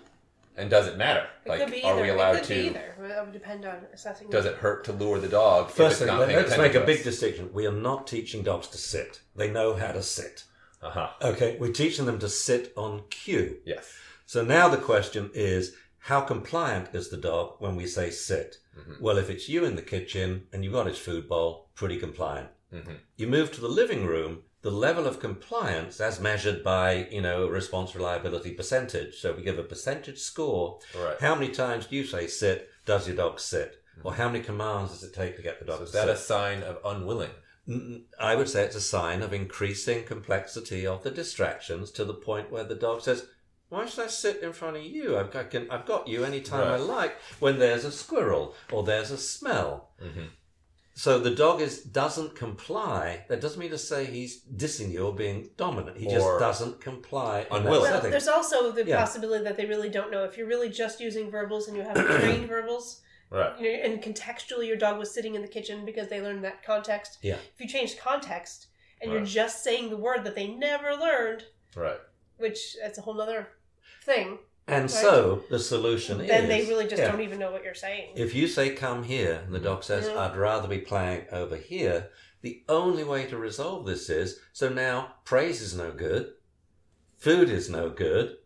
And 0.59 0.69
does 0.69 0.87
it 0.87 0.97
matter? 0.97 1.25
It 1.45 1.49
like, 1.49 1.59
could 1.61 1.71
be 1.71 1.81
are 1.83 1.99
we 1.99 2.09
allowed 2.09 2.35
it 2.35 2.39
could 2.39 2.47
to? 2.47 2.53
be 2.53 2.67
either. 2.67 2.95
It 3.01 3.23
would 3.25 3.31
depend 3.33 3.65
on 3.65 3.77
assessing. 3.93 4.29
Does 4.29 4.45
it 4.45 4.55
hurt 4.55 4.83
to 4.85 4.91
lure 4.93 5.19
the 5.19 5.29
dog? 5.29 5.71
first 5.71 5.99
thing, 5.99 6.09
let- 6.09 6.27
paying 6.27 6.37
let's 6.37 6.57
make 6.57 6.75
a 6.75 6.81
big 6.85 6.97
to 6.99 7.03
distinction. 7.05 7.49
We 7.53 7.65
are 7.65 7.71
not 7.71 8.07
teaching 8.07 8.43
dogs 8.43 8.67
to 8.67 8.77
sit. 8.77 9.21
They 9.35 9.49
know 9.49 9.73
how 9.75 9.91
to 9.93 10.03
sit. 10.03 10.43
Uh-huh. 10.81 11.09
Okay, 11.21 11.57
we're 11.59 11.71
teaching 11.71 12.05
them 12.05 12.19
to 12.19 12.29
sit 12.29 12.73
on 12.75 13.03
cue. 13.09 13.57
Yes. 13.65 13.89
So 14.25 14.43
now 14.43 14.67
the 14.69 14.77
question 14.77 15.31
is, 15.33 15.75
how 15.99 16.21
compliant 16.21 16.89
is 16.93 17.09
the 17.09 17.17
dog 17.17 17.55
when 17.59 17.75
we 17.75 17.87
say 17.87 18.09
sit? 18.09 18.57
Mhm. 18.77 19.01
Well, 19.01 19.17
if 19.17 19.29
it's 19.29 19.49
you 19.49 19.65
in 19.65 19.75
the 19.75 19.81
kitchen 19.81 20.47
and 20.53 20.63
you've 20.63 20.73
got 20.73 20.87
his 20.87 20.97
food 20.97 21.27
bowl, 21.27 21.69
pretty 21.75 21.97
compliant. 21.97 22.49
Mhm. 22.73 22.97
You 23.17 23.27
move 23.27 23.51
to 23.53 23.61
the 23.61 23.67
living 23.67 24.05
room, 24.05 24.43
the 24.61 24.71
level 24.71 25.07
of 25.07 25.19
compliance 25.19 26.01
as 26.01 26.19
measured 26.19 26.63
by, 26.63 27.07
you 27.11 27.21
know, 27.21 27.47
response 27.47 27.95
reliability 27.95 28.51
percentage. 28.51 29.19
So 29.19 29.33
we 29.33 29.43
give 29.43 29.57
a 29.59 29.63
percentage 29.63 30.19
score. 30.19 30.79
Right. 30.97 31.15
How 31.19 31.33
many 31.35 31.49
times 31.51 31.85
do 31.87 31.95
you 31.95 32.03
say 32.05 32.27
sit? 32.27 32.69
Does 32.85 33.07
your 33.07 33.15
dog 33.15 33.39
sit? 33.39 33.81
Or 34.03 34.13
how 34.13 34.27
many 34.29 34.43
commands 34.43 34.91
does 34.91 35.03
it 35.03 35.13
take 35.13 35.35
to 35.37 35.41
get 35.41 35.59
the 35.59 35.65
dog 35.65 35.79
So 35.79 35.83
is 35.83 35.91
that 35.93 36.07
sit? 36.07 36.15
a 36.15 36.17
sign 36.17 36.63
of 36.63 36.77
unwilling? 36.85 37.31
i 38.19 38.35
would 38.35 38.49
say 38.49 38.63
it's 38.63 38.75
a 38.75 38.81
sign 38.81 39.21
of 39.21 39.31
increasing 39.31 40.03
complexity 40.03 40.87
of 40.87 41.03
the 41.03 41.11
distractions 41.11 41.91
to 41.91 42.03
the 42.03 42.15
point 42.15 42.51
where 42.51 42.63
the 42.63 42.73
dog 42.73 42.99
says, 43.01 43.27
"Why 43.67 43.85
should 43.85 44.03
I 44.05 44.07
sit 44.07 44.41
in 44.41 44.53
front 44.53 44.77
of 44.77 44.83
you? 44.83 45.15
I've 45.19 45.29
got, 45.31 45.51
can, 45.51 45.69
I've 45.69 45.85
got 45.85 46.07
you 46.07 46.23
anytime 46.23 46.67
I 46.67 46.77
like." 46.77 47.13
When 47.39 47.59
there's 47.59 47.85
a 47.85 47.91
squirrel 47.91 48.55
or 48.71 48.81
there's 48.83 49.11
a 49.11 49.17
smell, 49.19 49.91
Mm-hmm. 50.03 50.27
So 50.99 51.17
the 51.17 51.31
dog 51.31 51.61
is 51.61 51.81
doesn't 51.81 52.35
comply. 52.35 53.23
That 53.29 53.39
doesn't 53.39 53.57
mean 53.59 53.69
to 53.71 53.77
say 53.77 54.03
he's 54.05 54.43
dissing 54.43 54.91
you 54.91 55.05
or 55.07 55.13
being 55.15 55.49
dominant. 55.55 55.95
He 55.97 56.05
just 56.07 56.25
doesn't 56.39 56.81
comply. 56.81 57.41
in 57.41 57.43
that 57.49 57.55
unwilling. 57.57 57.91
Well, 57.91 58.01
there's 58.01 58.27
also 58.27 58.71
the 58.73 58.83
Yeah. 58.85 58.97
possibility 58.99 59.45
that 59.45 59.55
they 59.55 59.65
really 59.65 59.87
don't 59.89 60.11
know. 60.11 60.25
If 60.25 60.35
you're 60.37 60.47
really 60.55 60.67
just 60.69 60.99
using 60.99 61.31
verbals 61.31 61.67
and 61.69 61.77
you 61.77 61.83
haven't 61.83 62.05
trained 62.19 62.47
verbals, 62.49 63.01
Right. 63.29 63.57
you 63.59 63.71
know, 63.71 63.79
and 63.85 64.03
contextually 64.03 64.67
your 64.67 64.75
dog 64.75 64.97
was 64.99 65.13
sitting 65.13 65.35
in 65.35 65.41
the 65.41 65.47
kitchen 65.47 65.85
because 65.85 66.09
they 66.09 66.19
learned 66.21 66.43
that 66.43 66.63
context. 66.63 67.19
Yeah. 67.21 67.35
If 67.53 67.61
you 67.61 67.67
change 67.69 67.97
context 67.97 68.67
and 69.01 69.09
you're 69.11 69.23
just 69.23 69.63
saying 69.63 69.89
the 69.91 69.97
word 69.97 70.25
that 70.25 70.35
they 70.35 70.47
never 70.47 70.95
learned, 70.95 71.45
Right. 71.75 71.99
which 72.37 72.75
that's 72.81 72.97
a 72.97 73.01
whole 73.01 73.13
nother 73.13 73.47
thing, 74.03 74.39
And 74.69 74.83
Right. 74.83 74.91
so 74.91 75.43
the 75.49 75.59
solution 75.59 76.19
then 76.19 76.25
is 76.25 76.31
Then 76.31 76.47
they 76.47 76.65
really 76.65 76.87
just 76.87 77.01
yeah. 77.01 77.11
don't 77.11 77.21
even 77.21 77.39
know 77.39 77.51
what 77.51 77.63
you're 77.63 77.73
saying. 77.73 78.11
If 78.15 78.35
you 78.35 78.47
say 78.47 78.75
come 78.75 79.03
here 79.03 79.41
and 79.45 79.53
the 79.53 79.59
dog 79.59 79.83
says 79.83 80.07
Yeah. 80.07 80.19
I'd 80.19 80.37
rather 80.37 80.67
be 80.67 80.77
playing 80.77 81.25
over 81.31 81.55
here, 81.55 82.09
the 82.41 82.63
only 82.69 83.03
way 83.03 83.25
to 83.25 83.37
resolve 83.37 83.85
this 83.85 84.09
is 84.09 84.39
so 84.53 84.69
now 84.69 85.15
praise 85.25 85.61
is 85.61 85.75
no 85.75 85.91
good, 85.91 86.33
food 87.17 87.49
is 87.49 87.69
no 87.69 87.89
good. 87.89 88.37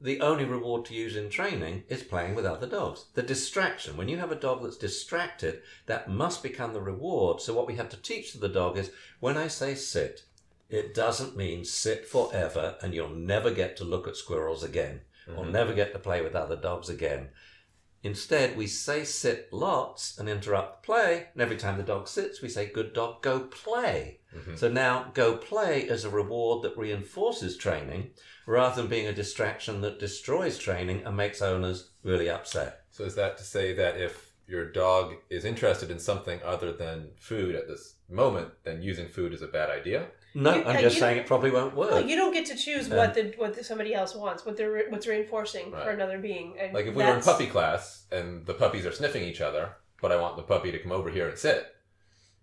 The 0.00 0.20
only 0.20 0.44
reward 0.44 0.84
to 0.86 0.94
use 0.94 1.16
in 1.16 1.30
training 1.30 1.84
is 1.88 2.02
playing 2.02 2.34
with 2.34 2.44
other 2.44 2.66
dogs. 2.66 3.06
The 3.14 3.22
distraction. 3.22 3.96
When 3.96 4.08
you 4.08 4.18
have 4.18 4.30
a 4.30 4.36
dog 4.36 4.62
that's 4.62 4.76
distracted, 4.76 5.62
that 5.86 6.10
must 6.10 6.42
become 6.42 6.74
the 6.74 6.82
reward. 6.82 7.40
So 7.40 7.54
what 7.54 7.66
we 7.66 7.76
have 7.76 7.88
to 7.88 7.96
teach 7.96 8.32
to 8.32 8.38
the 8.38 8.48
dog 8.50 8.76
is 8.76 8.90
when 9.20 9.38
I 9.38 9.48
say 9.48 9.74
sit, 9.74 10.26
it 10.68 10.94
doesn't 10.94 11.36
mean 11.36 11.64
sit 11.64 12.06
forever 12.06 12.76
and 12.82 12.92
you'll 12.92 13.08
never 13.08 13.50
get 13.50 13.76
to 13.78 13.84
look 13.84 14.06
at 14.06 14.16
squirrels 14.16 14.62
again 14.62 15.00
or 15.28 15.44
Mhm. 15.44 15.50
never 15.50 15.72
get 15.72 15.92
to 15.92 15.98
play 15.98 16.20
with 16.22 16.34
other 16.34 16.56
dogs 16.56 16.88
again. 16.88 17.30
Instead, 18.02 18.56
we 18.56 18.66
say 18.68 19.04
sit 19.04 19.52
lots 19.52 20.16
and 20.16 20.28
interrupt 20.28 20.84
play, 20.84 21.28
and 21.32 21.42
every 21.42 21.56
time 21.56 21.76
the 21.76 21.82
dog 21.82 22.06
sits, 22.06 22.40
we 22.40 22.48
say, 22.48 22.66
Good 22.66 22.92
dog, 22.92 23.20
go 23.22 23.40
play. 23.40 24.20
Mhm. 24.32 24.56
So 24.56 24.68
now, 24.68 25.10
go 25.14 25.36
play 25.36 25.82
is 25.82 26.04
a 26.04 26.10
reward 26.10 26.62
that 26.62 26.76
reinforces 26.76 27.56
training 27.56 28.12
rather 28.46 28.80
than 28.80 28.88
being 28.88 29.08
a 29.08 29.12
distraction 29.12 29.80
that 29.80 29.98
destroys 29.98 30.56
training 30.56 31.02
and 31.04 31.16
makes 31.16 31.42
owners 31.42 31.90
really 32.04 32.30
upset. 32.30 32.84
So 32.90 33.04
is 33.04 33.16
that 33.16 33.36
to 33.38 33.44
say 33.44 33.72
that 33.72 34.00
if 34.00 34.30
your 34.46 34.70
dog 34.70 35.16
is 35.28 35.44
interested 35.44 35.90
in 35.90 35.98
something 35.98 36.40
other 36.44 36.72
than 36.72 37.10
food 37.18 37.56
at 37.56 37.66
this 37.66 37.95
moment, 38.14 38.48
then 38.64 38.82
using 38.82 39.08
food 39.08 39.32
is 39.32 39.42
a 39.42 39.46
bad 39.48 39.70
idea? 39.70 40.06
No, 40.34 40.54
You- 40.54 40.64
I'm 40.64 40.80
just 40.80 40.98
saying 40.98 41.18
it 41.18 41.26
probably 41.26 41.50
won't 41.50 41.74
work. 41.74 41.90
Well, 41.90 42.04
you 42.04 42.14
don't 42.16 42.32
get 42.32 42.46
to 42.46 42.56
choose 42.56 42.88
what 42.88 43.14
the 43.14 43.32
what 43.38 43.54
the, 43.54 43.64
somebody 43.64 43.94
else 43.94 44.14
wants, 44.14 44.44
what 44.44 44.56
they're 44.56 44.88
what's 44.90 45.06
reinforcing 45.06 45.70
for 45.70 45.90
another 45.90 46.18
being. 46.18 46.56
And 46.58 46.74
Like 46.74 46.86
if 46.86 46.94
we 46.94 47.02
were 47.02 47.08
in 47.10 47.16
that's- 47.16 47.24
puppy 47.26 47.46
class 47.46 48.04
and 48.12 48.44
the 48.46 48.54
puppies 48.54 48.84
are 48.86 48.92
sniffing 48.92 49.22
each 49.22 49.40
other, 49.40 49.76
but 50.02 50.12
I 50.12 50.16
want 50.20 50.36
the 50.36 50.42
puppy 50.42 50.70
to 50.72 50.78
come 50.78 50.92
over 50.92 51.08
here 51.10 51.28
and 51.28 51.38
sit, 51.38 51.66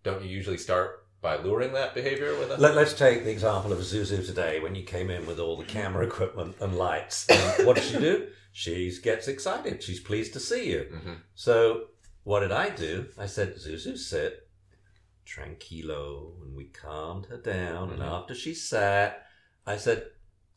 don't 0.03 0.23
you 0.23 0.29
usually 0.29 0.57
start 0.57 1.05
by 1.21 1.37
luring 1.37 1.71
that 1.73 1.93
behavior 1.93 2.37
with 2.37 2.51
a 2.51 2.57
Let, 2.57 2.77
us 2.77 2.93
take 2.97 3.23
the 3.23 3.31
example 3.31 3.71
of 3.71 3.79
Zuzu 3.79 4.25
today 4.25 4.59
when 4.59 4.75
you 4.75 4.83
came 4.83 5.09
in 5.09 5.25
with 5.25 5.39
all 5.39 5.55
the 5.55 5.63
camera 5.63 6.05
equipment 6.05 6.55
and 6.59 6.75
lights. 6.75 7.29
And 7.29 7.65
what 7.65 7.77
does 7.77 7.85
she 7.89 7.97
do? 7.97 8.27
She 8.51 8.91
gets 9.01 9.27
excited. 9.29 9.81
She's 9.81 10.01
pleased 10.01 10.33
to 10.33 10.39
see 10.41 10.69
you. 10.69 10.87
Mhm. 10.91 11.15
So 11.35 11.87
what 12.23 12.41
did 12.41 12.51
I 12.51 12.69
do? 12.71 13.05
I 13.17 13.27
said, 13.27 13.55
Zuzu, 13.55 13.97
sit. 13.97 14.47
Tranquilo. 15.25 16.41
And 16.43 16.55
we 16.55 16.65
calmed 16.65 17.27
her 17.27 17.37
down. 17.37 17.89
And 17.91 18.01
Mhm. 18.01 18.11
after 18.11 18.35
she 18.35 18.53
sat, 18.53 19.25
I 19.65 19.77
said, 19.77 20.07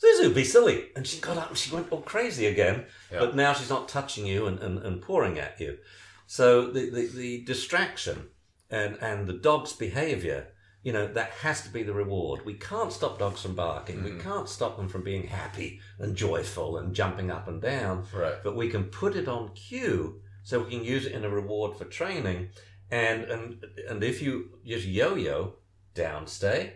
Zuzu, 0.02 0.34
be 0.34 0.44
silly. 0.44 0.90
And 0.94 1.06
she 1.06 1.20
got 1.20 1.38
up 1.38 1.48
and 1.48 1.56
she 1.58 1.74
went 1.74 1.90
all 1.90 2.02
crazy 2.02 2.46
again. 2.46 2.86
Yeah. 3.10 3.20
But 3.20 3.34
now 3.34 3.52
she's 3.54 3.70
not 3.70 3.88
touching 3.88 4.26
you 4.26 4.46
and, 4.46 4.58
and, 4.58 4.78
and 4.78 5.00
pouring 5.00 5.38
at 5.38 5.58
you. 5.58 5.78
So 6.26 6.70
the, 6.70 6.90
the, 6.90 7.06
the 7.06 7.44
distraction 7.44 8.28
and, 8.70 8.98
and 9.00 9.26
the 9.26 9.32
dog's 9.32 9.72
behavior, 9.72 10.48
you 10.82 10.92
know, 10.92 11.06
that 11.14 11.30
has 11.30 11.62
to 11.62 11.70
be 11.70 11.82
the 11.82 11.94
reward. 11.94 12.44
We 12.44 12.54
can't 12.54 12.92
stop 12.92 13.18
dogs 13.18 13.40
from 13.42 13.54
barking. 13.54 14.04
We 14.04 14.18
can't 14.18 14.48
stop 14.48 14.76
them 14.76 14.88
from 14.88 15.02
being 15.02 15.28
happy 15.28 15.80
and 15.98 16.14
joyful 16.14 16.76
and 16.78 16.94
jumping 16.94 17.30
up 17.30 17.48
and 17.48 17.62
down. 17.62 18.06
Right. 18.12 18.34
But 18.44 18.56
we 18.56 18.68
can 18.68 18.84
put 18.84 19.16
it 19.16 19.28
on 19.28 19.54
cue 19.54 20.20
so 20.42 20.62
we 20.62 20.70
can 20.70 20.84
use 20.84 21.06
it 21.06 21.12
in 21.12 21.24
a 21.24 21.30
reward 21.30 21.76
for 21.76 21.86
training. 21.86 22.50
And 22.90 23.24
and 23.24 23.64
and 23.88 24.04
if 24.04 24.22
you 24.22 24.58
just 24.64 24.86
yo-yo, 24.86 25.54
down 25.94 26.26
stay, 26.26 26.74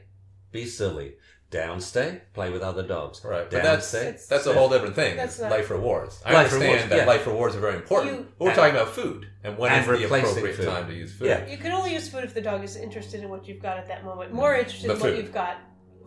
be 0.50 0.66
silly. 0.66 1.14
Down 1.50 1.80
stay, 1.80 2.20
play 2.32 2.50
with 2.50 2.62
other 2.62 2.84
dogs. 2.86 3.24
Right, 3.24 3.42
but 3.42 3.50
Down 3.50 3.62
that's 3.64 3.88
stay. 3.88 4.16
that's 4.28 4.46
a 4.46 4.54
whole 4.54 4.68
different 4.68 4.94
thing. 4.94 5.16
That's 5.16 5.40
life 5.40 5.68
rewards. 5.70 6.22
I 6.24 6.32
Life 6.32 6.44
understand 6.52 6.62
rewards, 6.62 6.88
that 6.90 6.96
yeah. 6.98 7.04
life 7.06 7.26
rewards 7.26 7.56
are 7.56 7.60
very 7.60 7.74
important. 7.74 8.12
You- 8.12 8.26
but 8.38 8.44
we're 8.44 8.54
talking 8.54 8.76
about 8.76 8.90
food 8.90 9.26
and 9.42 9.58
when 9.58 9.72
and 9.72 9.80
is 9.80 9.98
the 9.98 10.04
appropriate 10.06 10.54
food. 10.56 10.64
time 10.66 10.86
to 10.86 10.94
use 10.94 11.12
food. 11.12 11.26
Yeah. 11.26 11.48
You 11.48 11.58
can 11.58 11.72
only 11.72 11.92
use 11.92 12.08
food 12.08 12.22
if 12.22 12.34
the 12.34 12.40
dog 12.40 12.62
is 12.62 12.76
interested 12.76 13.20
in 13.24 13.28
what 13.30 13.48
you've 13.48 13.60
got 13.60 13.78
at 13.78 13.88
that 13.88 14.04
moment. 14.04 14.32
More 14.32 14.54
interested 14.54 14.90
The 14.90 14.94
in 14.94 15.00
what 15.00 15.16
you've 15.16 15.32
got 15.32 15.56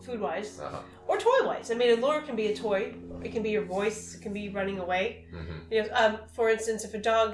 food 0.04 0.20
wise 0.20 0.60
Uh-huh. 0.60 0.80
or 1.08 1.16
toy 1.18 1.40
wise. 1.50 1.70
I 1.70 1.74
mean, 1.74 1.90
a 1.98 2.00
lure 2.06 2.20
can 2.22 2.36
be 2.36 2.46
a 2.48 2.56
toy. 2.56 2.94
It 3.22 3.32
can 3.32 3.42
be 3.42 3.50
your 3.50 3.64
voice. 3.64 4.14
It 4.14 4.20
can 4.22 4.32
be 4.32 4.48
running 4.50 4.78
away. 4.78 5.26
Mhm. 5.32 5.70
You 5.70 5.82
know, 5.82 5.88
um, 5.94 6.18
for 6.36 6.50
instance, 6.50 6.84
if 6.84 6.92
a 6.94 6.98
dog, 6.98 7.28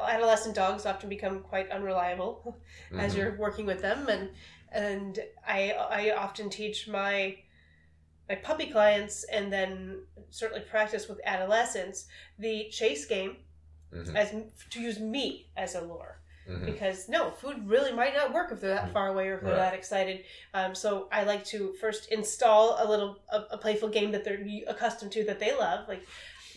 adolescent 0.00 0.54
dogs 0.54 0.84
often 0.86 1.08
become 1.08 1.40
quite 1.42 1.70
unreliable 1.70 2.58
as 2.98 3.12
Mhm. 3.12 3.16
you're 3.16 3.36
working 3.36 3.66
with 3.66 3.80
them, 3.82 4.08
and 4.08 4.30
and 4.72 5.18
I 5.46 5.72
I 5.72 6.02
often 6.24 6.48
teach 6.50 6.88
my 6.88 7.38
my 8.28 8.36
puppy 8.36 8.66
clients 8.70 9.24
and 9.24 9.52
then 9.52 10.06
certainly 10.30 10.64
practice 10.64 11.08
with 11.08 11.20
adolescents 11.24 12.06
the 12.38 12.68
chase 12.70 13.04
game 13.06 13.36
Mhm. 13.92 14.14
as 14.16 14.28
to 14.70 14.80
use 14.80 14.98
me 14.98 15.50
as 15.56 15.74
a 15.74 15.80
lure 15.82 16.21
Mhm. 16.48 16.66
because 16.66 17.08
no 17.08 17.30
food 17.30 17.68
really 17.68 17.92
might 17.92 18.14
not 18.14 18.32
work 18.32 18.50
if 18.50 18.60
they're 18.60 18.74
that 18.74 18.92
far 18.92 19.08
away 19.08 19.28
or 19.28 19.34
if 19.36 19.40
they're 19.42 19.50
Right. 19.52 19.70
that 19.70 19.74
excited 19.74 20.24
um, 20.54 20.74
so 20.74 21.08
i 21.12 21.22
like 21.22 21.44
to 21.46 21.72
first 21.80 22.10
install 22.10 22.76
a 22.78 22.86
little 22.88 23.18
a, 23.30 23.42
a 23.52 23.58
playful 23.58 23.88
game 23.88 24.10
that 24.12 24.24
they're 24.24 24.44
accustomed 24.66 25.12
to 25.12 25.24
that 25.24 25.38
they 25.38 25.56
love 25.56 25.86
like 25.88 26.04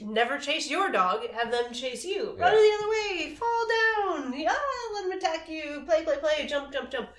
never 0.01 0.37
chase 0.39 0.69
your 0.69 0.89
dog 0.91 1.25
have 1.31 1.51
them 1.51 1.71
chase 1.71 2.03
you 2.03 2.35
Yeah. 2.37 2.45
run 2.45 2.53
the 2.53 2.73
other 2.77 2.89
way 2.89 3.35
fall 3.35 3.67
down 3.79 4.33
yeah 4.39 4.55
let 4.95 5.03
them 5.09 5.17
attack 5.17 5.47
you 5.49 5.83
play 5.85 6.03
play 6.03 6.17
play 6.17 6.47
jump 6.47 6.73
jump 6.73 6.89
jump 6.89 7.09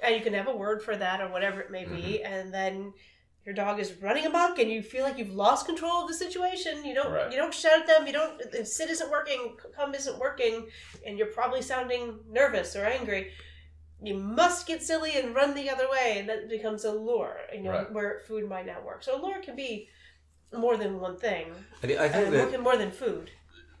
and 0.00 0.14
you 0.14 0.20
can 0.20 0.32
have 0.34 0.48
a 0.48 0.56
word 0.56 0.82
for 0.82 0.96
that 0.96 1.20
or 1.20 1.28
whatever 1.28 1.60
it 1.60 1.70
may 1.70 1.84
be 1.84 2.20
Mm-hmm. 2.22 2.32
and 2.32 2.54
then 2.54 2.92
your 3.44 3.54
dog 3.54 3.80
is 3.80 3.92
running 4.00 4.24
amok 4.26 4.58
and 4.58 4.70
you 4.70 4.82
feel 4.82 5.02
like 5.02 5.18
you've 5.18 5.34
lost 5.34 5.66
control 5.66 6.02
of 6.02 6.08
the 6.08 6.14
situation 6.14 6.84
you 6.84 6.94
don't 6.94 7.12
Right. 7.12 7.30
you 7.32 7.36
don't 7.36 7.54
shout 7.54 7.80
at 7.80 7.86
them 7.86 8.06
you 8.06 8.12
don't 8.12 8.40
if 8.52 8.66
sit 8.68 8.90
isn't 8.90 9.10
working 9.10 9.56
come 9.76 9.94
isn't 9.94 10.18
working 10.18 10.68
and 11.06 11.18
you're 11.18 11.26
probably 11.28 11.62
sounding 11.62 12.20
nervous 12.28 12.76
or 12.76 12.84
angry 12.84 13.32
you 14.02 14.14
must 14.14 14.66
get 14.66 14.82
silly 14.82 15.12
and 15.18 15.34
run 15.34 15.54
the 15.54 15.70
other 15.70 15.88
way 15.90 16.16
and 16.18 16.28
that 16.28 16.48
becomes 16.48 16.84
a 16.84 16.92
lure 16.92 17.36
you 17.52 17.60
know 17.62 17.70
Right. 17.70 17.92
where 17.92 18.20
food 18.26 18.48
might 18.48 18.66
not 18.66 18.84
work 18.84 19.02
so 19.02 19.20
a 19.20 19.22
lure 19.24 19.40
can 19.40 19.56
be 19.56 19.88
more 20.56 20.76
than 20.76 21.00
one 21.00 21.16
thing 21.16 21.52
And 21.82 21.92
I 21.92 22.08
think 22.08 22.26
and 22.26 22.34
that 22.34 22.50
more, 22.52 22.60
more 22.60 22.76
than 22.76 22.90
food 22.92 23.30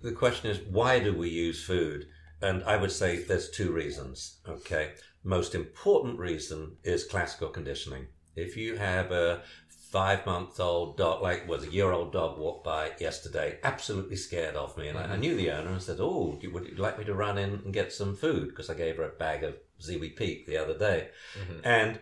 the 0.02 0.12
question 0.12 0.50
is 0.50 0.58
why 0.60 0.98
do 0.98 1.14
we 1.16 1.28
use 1.28 1.62
food? 1.64 2.08
And 2.40 2.64
I 2.64 2.76
would 2.76 2.90
say 2.90 3.22
there's 3.22 3.48
two 3.50 3.70
reasons. 3.70 4.40
Okay, 4.48 4.94
most 5.22 5.54
important 5.54 6.18
reason 6.18 6.76
is 6.82 7.04
classical 7.04 7.50
conditioning. 7.50 8.08
If 8.36 8.56
you 8.56 8.76
have 8.76 9.10
a 9.12 9.42
five 9.68 10.24
month 10.24 10.58
old 10.58 10.96
dog, 10.96 11.22
like 11.22 11.46
was 11.46 11.64
a 11.64 11.70
year 11.70 11.92
old 11.92 12.12
dog, 12.12 12.38
walked 12.38 12.64
by 12.64 12.92
yesterday, 12.98 13.58
absolutely 13.62 14.16
scared 14.16 14.56
of 14.56 14.76
me, 14.78 14.88
and 14.88 14.98
I, 14.98 15.02
I 15.02 15.16
knew 15.16 15.36
the 15.36 15.50
owner 15.50 15.70
and 15.70 15.82
said, 15.82 15.98
"Oh, 16.00 16.38
do 16.40 16.46
you- 16.46 16.52
would 16.54 16.66
you 16.66 16.76
like 16.76 16.98
me 16.98 17.04
to 17.04 17.14
run 17.14 17.36
in 17.36 17.50
and 17.64 17.74
get 17.74 17.92
some 17.92 18.16
food?" 18.16 18.48
Because 18.48 18.70
I 18.70 18.74
gave 18.74 18.96
her 18.96 19.02
a 19.04 19.10
bag 19.10 19.44
of 19.44 19.56
Ziwi 19.80 20.16
Peak 20.16 20.46
the 20.46 20.56
other 20.56 20.76
day, 20.78 21.10
Mhm. 21.38 21.60
and 21.64 22.00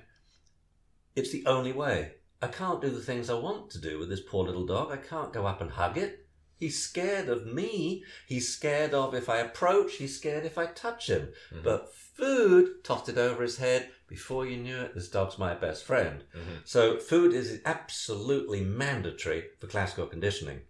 it's 1.17 1.33
the 1.33 1.45
only 1.47 1.73
way. 1.73 2.15
I 2.41 2.47
can't 2.49 2.81
do 2.81 2.91
the 2.91 3.03
things 3.03 3.29
I 3.29 3.35
want 3.35 3.71
to 3.73 3.79
do 3.81 3.99
with 3.99 4.09
this 4.09 4.23
poor 4.27 4.45
little 4.47 4.65
dog. 4.67 4.91
I 4.93 4.97
can't 4.97 5.33
go 5.33 5.47
up 5.47 5.61
and 5.61 5.71
hug 5.73 5.99
it. 5.99 6.27
He's 6.59 6.83
scared 6.83 7.29
of 7.29 7.47
me. 7.47 8.05
He's 8.27 8.55
scared 8.55 8.95
of 8.95 9.15
if 9.15 9.29
I 9.29 9.39
approach. 9.39 9.95
He's 9.95 10.17
scared 10.17 10.45
if 10.45 10.57
I 10.59 10.67
touch 10.67 11.09
him. 11.09 11.33
Mhm. 11.53 11.63
But 11.65 11.93
food 11.95 12.85
tossed 12.85 13.09
it 13.09 13.19
over 13.19 13.43
his 13.43 13.57
head. 13.59 13.91
Before 14.11 14.45
you 14.45 14.57
knew 14.57 14.77
it, 14.81 14.95
this 14.95 15.09
dog's 15.09 15.39
my 15.39 15.55
best 15.55 15.85
friend. 15.85 16.25
Mhm. 16.35 16.63
So 16.65 16.99
food 16.99 17.33
is 17.33 17.61
absolutely 17.65 18.61
mandatory 18.61 19.51
for 19.61 19.69
classical 19.69 20.07
conditioning. 20.09 20.63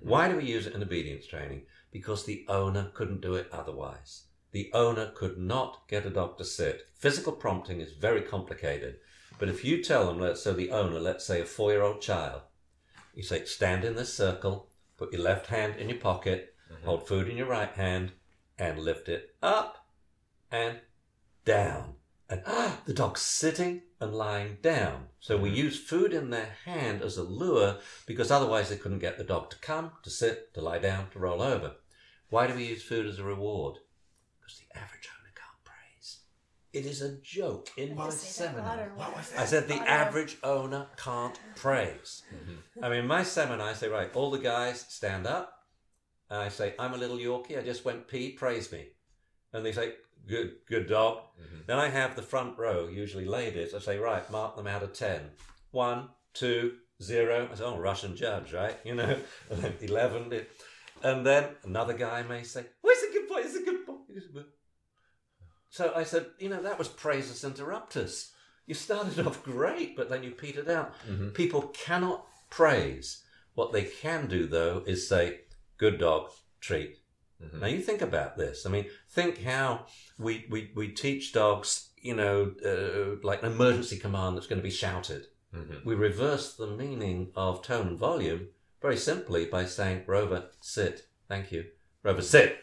Why 0.00 0.28
do 0.28 0.36
we 0.36 0.44
use 0.44 0.66
it 0.66 0.74
in 0.74 0.82
obedience 0.82 1.24
training? 1.26 1.66
Because 1.92 2.24
the 2.24 2.44
owner 2.48 2.90
couldn't 2.94 3.20
do 3.20 3.34
it 3.36 3.48
otherwise. 3.52 4.24
The 4.50 4.70
owner 4.74 5.12
could 5.14 5.38
not 5.38 5.86
get 5.86 6.06
a 6.06 6.10
dog 6.10 6.38
to 6.38 6.44
sit. 6.44 6.88
Physical 6.94 7.32
prompting 7.32 7.80
is 7.80 7.92
very 7.92 8.22
complicated. 8.22 8.98
But 9.38 9.48
if 9.48 9.64
you 9.64 9.80
tell 9.82 10.06
them, 10.06 10.18
let's 10.18 10.42
say 10.42 10.52
the 10.52 10.72
owner, 10.72 10.98
let's 10.98 11.24
say 11.24 11.40
a 11.40 11.46
four 11.46 11.70
year 11.70 11.82
old 11.82 12.00
child, 12.00 12.42
you 13.14 13.22
say, 13.22 13.44
stand 13.44 13.84
in 13.84 13.94
this 13.94 14.12
circle, 14.12 14.68
put 14.96 15.12
your 15.12 15.22
left 15.22 15.46
hand 15.46 15.76
in 15.76 15.88
your 15.88 15.98
pocket, 15.98 16.56
hold 16.84 17.06
food 17.06 17.28
in 17.28 17.36
your 17.36 17.46
right 17.46 17.72
hand, 17.74 18.12
and 18.58 18.80
lift 18.80 19.08
it 19.08 19.36
up 19.40 19.86
and 20.50 20.80
down. 21.44 21.94
And 22.28 22.42
ah, 22.46 22.80
the 22.86 22.94
dog's 22.94 23.22
sitting 23.22 23.82
and 24.00 24.14
lying 24.14 24.58
down. 24.62 25.06
So 25.20 25.36
we 25.36 25.50
use 25.50 25.78
food 25.78 26.12
in 26.12 26.30
their 26.30 26.56
hand 26.64 27.02
as 27.02 27.16
a 27.16 27.22
lure 27.22 27.78
because 28.06 28.30
otherwise 28.30 28.68
they 28.68 28.76
couldn't 28.76 28.98
get 29.00 29.18
the 29.18 29.24
dog 29.24 29.50
to 29.50 29.58
come, 29.58 29.92
to 30.02 30.10
sit, 30.10 30.54
to 30.54 30.60
lie 30.60 30.78
down, 30.78 31.10
to 31.10 31.18
roll 31.18 31.42
over. 31.42 31.72
Why 32.30 32.46
do 32.46 32.54
we 32.54 32.66
use 32.66 32.82
food 32.82 33.06
as 33.06 33.18
a 33.18 33.24
reward? 33.24 33.78
Because 34.40 34.58
the 34.58 34.78
average 34.78 35.08
owner 35.18 35.32
can't 35.34 35.64
praise. 35.64 36.18
It 36.72 36.84
is 36.84 37.00
a 37.00 37.16
joke 37.16 37.70
in 37.76 37.96
my 37.96 38.10
seminar. 38.10 38.92
What 38.94 39.16
was 39.16 39.30
that? 39.30 39.40
I 39.40 39.44
said 39.46 39.66
the 39.66 39.74
average 39.88 40.36
owner 40.42 40.86
can't 40.96 41.38
praise. 41.56 42.22
I 42.82 42.90
mean, 42.90 43.06
my 43.06 43.22
seminar, 43.22 43.68
I 43.68 43.72
say, 43.72 43.88
right, 43.88 44.14
all 44.14 44.30
the 44.30 44.38
guys 44.38 44.84
stand 44.88 45.26
up. 45.26 45.54
And 46.30 46.40
I 46.40 46.50
say, 46.50 46.74
I'm 46.78 46.92
a 46.92 46.98
little 46.98 47.16
Yorkie. 47.16 47.58
I 47.58 47.62
just 47.62 47.86
went 47.86 48.06
pee. 48.06 48.32
Praise 48.32 48.70
me. 48.70 48.88
And 49.54 49.64
they 49.64 49.72
say, 49.72 49.94
good, 50.26 50.56
good 50.66 50.88
dog. 50.88 51.22
Mhm. 51.40 51.66
Then 51.66 51.78
I 51.78 51.88
have 51.88 52.16
the 52.16 52.22
front 52.22 52.58
row, 52.58 52.88
usually 52.88 53.24
ladies. 53.24 53.74
I 53.74 53.78
say, 53.78 53.98
right, 53.98 54.28
mark 54.30 54.56
them 54.56 54.66
out 54.66 54.82
of 54.82 54.92
10. 54.92 55.30
One, 55.70 56.10
two, 56.34 56.78
zero. 57.02 57.48
I 57.50 57.54
say, 57.54 57.64
oh, 57.64 57.78
Russian 57.78 58.16
judge, 58.16 58.52
right? 58.52 58.76
You 58.84 58.94
know, 58.94 59.18
and 59.50 59.62
then 59.62 59.74
11. 59.80 60.46
And 61.02 61.24
then 61.24 61.56
another 61.64 61.94
guy 61.94 62.22
may 62.22 62.42
say, 62.42 62.66
well, 62.82 62.92
it's 62.96 63.08
a 63.08 63.12
good 63.18 63.28
boy, 63.28 63.40
it's 63.40 63.54
a 63.56 63.62
good 63.62 63.86
boy. 63.86 63.94
It's 64.08 64.26
a 64.26 64.28
good 64.28 64.44
boy." 64.44 64.50
So 65.70 65.92
I 65.94 66.02
said, 66.04 66.26
you 66.38 66.48
know, 66.48 66.62
that 66.62 66.78
was 66.78 66.88
praesus 66.88 67.44
interruptus. 67.44 68.32
You 68.66 68.74
started 68.74 69.24
off 69.26 69.42
great, 69.44 69.96
but 69.96 70.08
then 70.08 70.22
you 70.22 70.30
petered 70.32 70.68
out. 70.68 70.94
Mhm. 71.08 71.32
People 71.34 71.68
cannot 71.68 72.26
praise. 72.50 73.22
What 73.54 73.72
they 73.72 73.84
can 73.84 74.26
do, 74.28 74.46
though, 74.46 74.82
is 74.86 75.08
say, 75.08 75.42
good 75.76 75.98
dog, 75.98 76.30
treat. 76.60 76.98
Mhm. 77.42 77.60
Now 77.60 77.66
you 77.68 77.80
think 77.80 78.02
about 78.02 78.36
this. 78.36 78.66
I 78.66 78.70
mean, 78.70 78.86
think 79.10 79.42
how 79.42 79.86
we, 80.18 80.46
we, 80.50 80.72
we 80.74 80.88
teach 80.88 81.32
dogs, 81.32 81.90
you 82.00 82.14
know, 82.14 82.54
uh, 82.64 83.20
like 83.26 83.42
an 83.42 83.52
emergency 83.52 83.96
command 83.98 84.36
that's 84.36 84.46
going 84.46 84.58
to 84.60 84.62
be 84.62 84.70
shouted. 84.70 85.28
Mhm. 85.54 85.84
We 85.84 85.94
reverse 85.94 86.54
the 86.54 86.66
meaning 86.66 87.32
of 87.34 87.62
tone 87.62 87.86
and 87.88 87.98
volume 87.98 88.48
very 88.82 88.96
simply 88.96 89.44
by 89.44 89.64
saying, 89.64 90.04
Rover, 90.06 90.50
sit. 90.60 91.06
Thank 91.28 91.52
you. 91.52 91.66
Rover, 92.02 92.22
sit. 92.22 92.58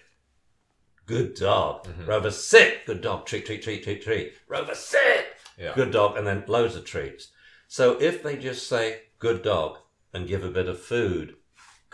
Good 1.05 1.35
dog. 1.35 1.85
Mhm. 1.85 2.07
Rover, 2.07 2.31
sit. 2.31 2.85
Good 2.85 3.01
dog. 3.01 3.25
Treat, 3.25 3.45
treat, 3.45 3.61
treat, 3.61 3.83
treat, 3.83 4.01
treat. 4.01 4.33
Rover, 4.47 4.75
sit. 4.75 5.27
Yeah. 5.57 5.73
Good 5.75 5.91
dog. 5.91 6.17
And 6.17 6.25
then 6.25 6.43
loads 6.47 6.75
of 6.75 6.85
treats. 6.85 7.31
So 7.67 7.99
if 8.01 8.23
they 8.23 8.37
just 8.37 8.67
say, 8.67 9.03
good 9.19 9.41
dog, 9.41 9.77
and 10.13 10.27
give 10.27 10.43
a 10.43 10.49
bit 10.51 10.67
of 10.69 10.79
food, 10.81 11.35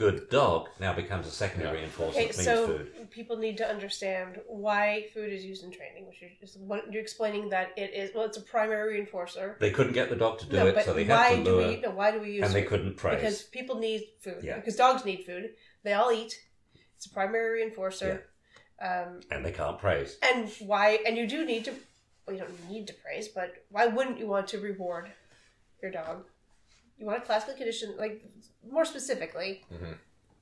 good 0.01 0.29
dog 0.29 0.69
now 0.79 0.93
becomes 0.93 1.25
a 1.27 1.31
secondary 1.31 1.73
Yeah. 1.75 1.81
reinforcement 1.83 2.29
Okay, 2.29 2.37
means 2.37 2.45
so 2.45 2.67
food. 2.67 3.11
people 3.11 3.37
need 3.37 3.57
to 3.57 3.67
understand 3.75 4.41
why 4.47 5.07
food 5.13 5.31
is 5.31 5.43
used 5.45 5.63
in 5.63 5.71
training, 5.71 6.07
which 6.07 6.19
you're 6.21 6.31
just 6.39 6.59
what- 6.59 6.91
you're 6.91 7.01
explaining 7.01 7.49
that 7.49 7.67
it 7.77 7.91
is 7.93 8.13
well, 8.15 8.25
it's 8.25 8.37
a 8.37 8.41
primary 8.41 8.87
reinforcer. 8.95 9.47
They 9.59 9.71
couldn't 9.71 9.93
get 9.93 10.09
the 10.09 10.15
dog 10.15 10.39
to 10.39 10.45
do 10.47 10.55
no, 10.57 10.67
it, 10.67 10.75
but 10.75 10.85
so 10.85 10.93
they 10.93 11.05
why 11.05 11.27
had 11.29 11.37
to 11.37 11.43
do 11.43 11.55
lure, 11.57 11.67
we? 11.67 11.75
No, 11.81 11.91
why 11.91 12.09
do 12.11 12.19
we 12.19 12.31
use? 12.31 12.45
and 12.45 12.53
they 12.55 12.63
couldn't 12.63 12.95
praise. 12.97 13.15
because 13.19 13.43
people 13.43 13.75
need 13.77 14.01
food. 14.19 14.41
Yeah. 14.43 14.55
Because 14.55 14.75
dogs 14.75 15.05
need 15.05 15.23
food. 15.25 15.53
They 15.83 15.93
all 15.93 16.11
eat. 16.11 16.33
It's 16.95 17.05
a 17.05 17.09
primary 17.19 17.49
reinforcer. 17.61 18.23
Um, 18.81 19.21
and 19.29 19.45
they 19.45 19.51
can't 19.51 19.77
praise. 19.79 20.17
and 20.23 20.49
why? 20.71 20.99
And 21.05 21.15
you 21.15 21.27
do 21.27 21.45
need 21.45 21.65
to. 21.65 21.73
Well, 22.25 22.35
you 22.35 22.41
don't 22.43 22.69
need 22.69 22.87
to 22.87 22.93
praise, 23.05 23.27
but 23.27 23.49
why 23.69 23.85
wouldn't 23.95 24.17
you 24.19 24.27
want 24.27 24.47
to 24.49 24.59
reward 24.59 25.11
your 25.81 25.91
dog? 25.91 26.25
You 27.01 27.07
want 27.07 27.23
a 27.23 27.25
classical 27.25 27.55
condition, 27.55 27.95
like 27.97 28.23
more 28.69 28.85
specifically. 28.85 29.65
Mhm. 29.73 29.97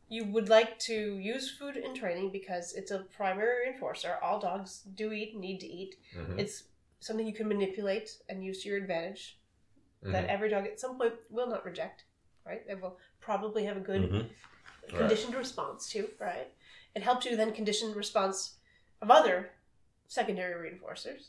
You 0.09 0.25
would 0.25 0.49
like 0.49 0.77
to 0.79 1.17
use 1.17 1.49
food 1.57 1.77
in 1.77 1.95
training 1.95 2.31
because 2.31 2.73
it's 2.73 2.91
a 2.91 2.99
primary 3.15 3.71
reinforcer. 3.71 4.21
All 4.21 4.41
dogs 4.41 4.81
do 4.81 5.13
eat, 5.13 5.37
need 5.37 5.61
to 5.61 5.67
eat. 5.67 5.95
Mhm. 6.13 6.37
It's 6.37 6.65
something 6.99 7.25
you 7.25 7.33
can 7.33 7.47
manipulate 7.47 8.21
and 8.27 8.43
use 8.43 8.61
to 8.63 8.69
your 8.69 8.77
advantage. 8.77 9.39
Mhm. 10.03 10.11
That 10.11 10.25
every 10.25 10.49
dog 10.49 10.65
at 10.67 10.81
some 10.81 10.97
point 10.97 11.15
will 11.29 11.47
not 11.47 11.63
reject. 11.65 12.03
right? 12.45 12.65
They 12.65 12.73
will 12.73 12.97
probably 13.19 13.65
have 13.65 13.77
a 13.77 13.79
good 13.91 14.01
Mhm. 14.09 14.29
conditioned 14.97 15.35
response 15.35 15.87
to, 15.91 16.09
right? 16.17 16.51
It 16.95 17.03
helps 17.03 17.25
you 17.27 17.35
then 17.35 17.53
condition 17.53 17.93
response 17.93 18.55
of 19.01 19.11
other 19.11 19.51
secondary 20.07 20.55
reinforcers, 20.71 21.27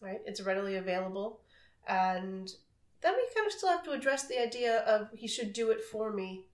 right? 0.00 0.22
It's 0.24 0.40
readily 0.40 0.76
available. 0.76 1.42
And 1.86 2.56
then 3.02 3.14
we 3.14 3.26
kind 3.34 3.46
of 3.46 3.52
still 3.52 3.70
have 3.70 3.82
to 3.84 3.92
address 3.92 4.26
the 4.26 4.40
idea 4.40 4.80
of 4.80 5.08
he 5.14 5.26
should 5.26 5.52
do 5.52 5.70
it 5.70 5.82
for 5.82 6.12
me 6.12 6.46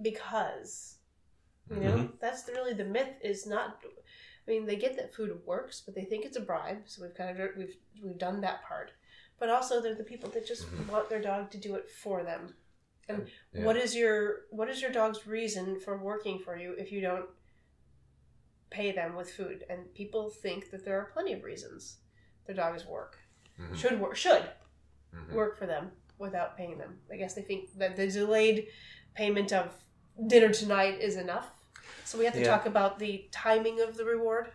because, 0.00 0.98
you 1.70 1.76
know, 1.76 1.96
Mhm. 1.96 2.18
that's 2.20 2.48
really 2.48 2.74
the 2.74 2.84
myth 2.84 3.16
is 3.22 3.46
not. 3.46 3.82
I 4.46 4.50
mean, 4.50 4.66
they 4.66 4.76
get 4.76 4.96
that 4.96 5.14
food 5.14 5.44
works, 5.46 5.80
but 5.80 5.94
they 5.94 6.04
think 6.04 6.24
it's 6.24 6.36
a 6.36 6.40
bribe. 6.40 6.82
So 6.86 7.02
we've 7.02 7.14
kind 7.14 7.38
of 7.40 7.56
we've 7.56 7.76
we've 8.02 8.18
done 8.18 8.40
that 8.42 8.62
part. 8.62 8.92
But 9.38 9.48
also, 9.48 9.80
they're 9.80 9.94
the 9.94 10.04
people 10.04 10.30
that 10.30 10.46
just 10.46 10.66
Mhm. 10.66 10.88
want 10.88 11.08
their 11.08 11.20
dog 11.22 11.50
to 11.52 11.58
do 11.58 11.74
it 11.76 11.90
for 11.90 12.22
them. 12.22 12.56
And 13.08 13.30
Yeah. 13.52 13.64
what 13.64 13.76
is 13.76 13.94
your 13.94 14.46
what 14.50 14.68
is 14.68 14.82
your 14.82 14.90
dog's 14.92 15.26
reason 15.26 15.80
for 15.80 15.96
working 15.96 16.38
for 16.38 16.56
you 16.56 16.72
if 16.72 16.92
you 16.92 17.00
don't 17.00 17.30
pay 18.70 18.92
them 18.92 19.14
with 19.14 19.32
food? 19.32 19.64
And 19.70 19.92
people 19.94 20.28
think 20.30 20.70
that 20.70 20.84
there 20.84 20.98
are 21.00 21.06
plenty 21.12 21.32
of 21.32 21.44
reasons 21.44 21.98
their 22.46 22.54
dogs 22.54 22.84
work 22.84 23.18
Mhm. 23.58 23.76
should 23.76 24.00
work 24.00 24.16
should 24.16 24.50
Mhm. 25.14 25.32
work 25.32 25.58
for 25.58 25.66
them 25.66 25.92
without 26.18 26.56
paying 26.56 26.78
them. 26.78 26.98
I 27.12 27.16
guess 27.16 27.34
they 27.34 27.42
think 27.42 27.76
that 27.78 27.96
the 27.96 28.06
delayed 28.10 28.68
payment 29.14 29.52
of 29.52 29.72
dinner 30.26 30.52
tonight 30.52 31.00
is 31.00 31.16
enough. 31.16 31.50
So 32.04 32.18
we 32.18 32.24
have 32.24 32.34
to 32.34 32.40
Yeah. 32.40 32.46
talk 32.48 32.66
about 32.66 32.98
the 32.98 33.28
timing 33.30 33.80
of 33.80 33.96
the 33.96 34.04
reward. 34.04 34.52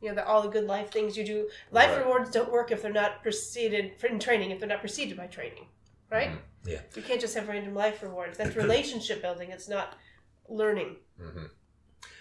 You 0.00 0.10
know, 0.10 0.14
that 0.16 0.26
all 0.26 0.42
the 0.42 0.48
good 0.50 0.64
life 0.66 0.90
things 0.92 1.16
you 1.16 1.24
do. 1.24 1.48
Life 1.70 1.90
Right. 1.90 2.00
rewards 2.04 2.30
don't 2.30 2.52
work 2.52 2.70
if 2.70 2.82
they're 2.82 2.92
not 2.92 3.22
preceded 3.22 3.94
in 4.04 4.18
training. 4.18 4.50
If 4.50 4.58
they're 4.60 4.68
not 4.68 4.80
preceded 4.80 5.16
by 5.16 5.26
training, 5.26 5.66
right? 6.10 6.30
Mhm. 6.32 6.38
Yeah. 6.66 6.82
You 6.94 7.02
can't 7.02 7.20
just 7.20 7.34
have 7.34 7.48
random 7.48 7.74
life 7.74 8.02
rewards. 8.02 8.36
That's 8.36 8.54
relationship 8.64 9.22
building. 9.22 9.50
It's 9.50 9.68
not 9.68 9.96
learning. 10.48 10.96
Mhm. 11.18 11.50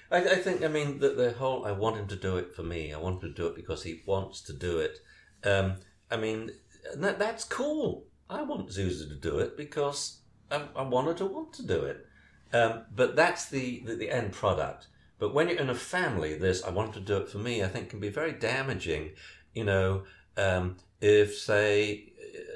I, 0.09 0.17
I 0.17 0.35
think, 0.35 0.63
I 0.63 0.67
mean, 0.69 0.99
the, 0.99 1.09
the 1.09 1.33
whole 1.33 1.65
I 1.65 1.71
want 1.71 1.97
him 1.97 2.07
to 2.07 2.15
do 2.15 2.37
it 2.37 2.55
for 2.55 2.63
me. 2.63 2.93
I 2.93 2.97
want 2.97 3.21
him 3.21 3.29
to 3.33 3.35
do 3.35 3.47
it 3.47 3.55
because 3.55 3.83
he 3.83 4.01
wants 4.05 4.39
to 4.43 4.53
do 4.53 4.79
it. 4.79 4.99
Um, 5.43 5.81
I 6.09 6.15
mean, 6.17 6.51
that, 6.95 7.19
that's 7.19 7.43
cool. 7.43 8.05
I 8.29 8.41
want 8.41 8.69
Zuzu 8.69 9.07
to 9.09 9.15
do 9.15 9.39
it 9.39 9.55
because 9.57 10.19
I, 10.51 10.63
I 10.75 10.83
want 10.83 11.07
her 11.07 11.13
to 11.15 11.25
want 11.25 11.53
to 11.53 11.65
do 11.65 11.83
it. 11.83 12.05
Um, 12.53 12.83
but 12.95 13.15
that's 13.15 13.49
the, 13.49 13.83
the, 13.85 13.95
the 13.95 14.11
end 14.11 14.31
product. 14.31 14.87
But 15.17 15.33
when 15.33 15.49
you're 15.49 15.59
in 15.59 15.69
a 15.69 15.75
family, 15.75 16.37
this 16.37 16.63
I 16.63 16.69
want 16.69 16.93
to 16.93 16.99
do 16.99 17.17
it 17.17 17.29
for 17.29 17.37
me, 17.37 17.63
I 17.63 17.67
think 17.67 17.89
can 17.89 17.99
be 17.99 18.09
very 18.09 18.33
damaging. 18.33 19.11
You 19.53 19.63
know, 19.63 20.03
um, 20.37 20.77
if, 21.01 21.37
say, 21.37 22.13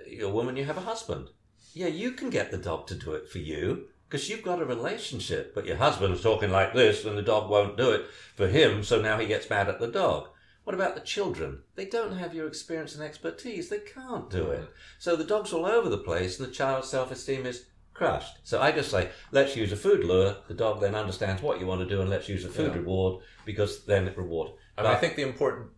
you're 0.08 0.30
a 0.30 0.34
woman, 0.34 0.58
you 0.58 0.66
have 0.66 0.78
a 0.78 0.82
husband. 0.82 1.30
Yeah, 1.74 1.88
you 1.88 2.12
can 2.12 2.30
get 2.30 2.52
the 2.52 2.58
dog 2.58 2.88
to 2.88 2.96
do 2.96 3.14
it 3.14 3.30
for 3.30 3.38
you 3.38 3.88
because 4.08 4.30
you've 4.30 4.44
got 4.44 4.62
a 4.62 4.66
relationship, 4.66 5.54
but 5.54 5.66
your 5.66 5.78
husband's 5.78 6.22
talking 6.22 6.50
like 6.50 6.74
this 6.74 7.06
and 7.06 7.18
the 7.18 7.22
dog 7.22 7.50
won't 7.50 7.78
do 7.78 7.92
it 7.92 8.06
for 8.36 8.48
him, 8.48 8.84
so 8.84 9.00
now 9.00 9.20
he 9.20 9.28
gets 9.28 9.50
mad 9.50 9.70
at 9.70 9.80
the 9.80 9.88
dog. 9.88 10.30
What 10.70 10.76
about 10.76 10.94
the 10.94 11.02
children? 11.02 11.64
They 11.74 11.86
don't 11.86 12.16
have 12.16 12.36
your 12.36 12.48
experience 12.48 12.94
and 12.94 13.04
expertise. 13.04 13.70
They 13.70 13.80
can't 13.80 14.30
do 14.30 14.52
it. 14.52 14.70
So 15.00 15.16
the 15.16 15.24
dog's 15.24 15.52
all 15.52 15.66
over 15.66 15.90
the 15.90 15.98
place 15.98 16.38
and 16.40 16.48
the 16.48 16.54
child's 16.54 16.88
self 16.88 17.10
esteem 17.10 17.48
is 17.48 17.66
crushed. 17.96 18.38
So 18.44 18.62
I 18.62 18.72
just 18.72 18.92
say, 18.92 19.10
let's 19.32 19.56
use 19.56 19.72
a 19.72 19.76
food 19.76 20.04
lure. 20.04 20.36
The 20.48 20.54
dog 20.54 20.80
then 20.80 20.94
understands 20.94 21.42
what 21.42 21.60
you 21.60 21.66
want 21.66 21.82
to 21.82 21.88
do 21.90 22.02
and 22.02 22.10
let's 22.12 22.30
use 22.30 22.46
a 22.46 22.50
food 22.50 22.74
Yeah. 22.74 22.82
reward 22.82 23.24
because 23.46 23.84
then 23.86 24.08
it 24.08 24.16
reward. 24.16 24.52
I 24.78 24.84
mean, 24.84 24.92
I 24.92 24.96
think 24.98 25.16
the 25.16 25.24
important, 25.24 25.70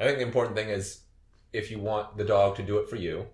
I 0.00 0.04
think 0.06 0.18
the 0.18 0.26
important 0.26 0.56
thing 0.56 0.68
is 0.68 1.02
if 1.52 1.70
you 1.70 1.78
want 1.78 2.16
the 2.16 2.24
dog 2.24 2.56
to 2.56 2.64
do 2.64 2.78
it 2.78 2.90
for 2.90 2.96
you, 2.96 3.26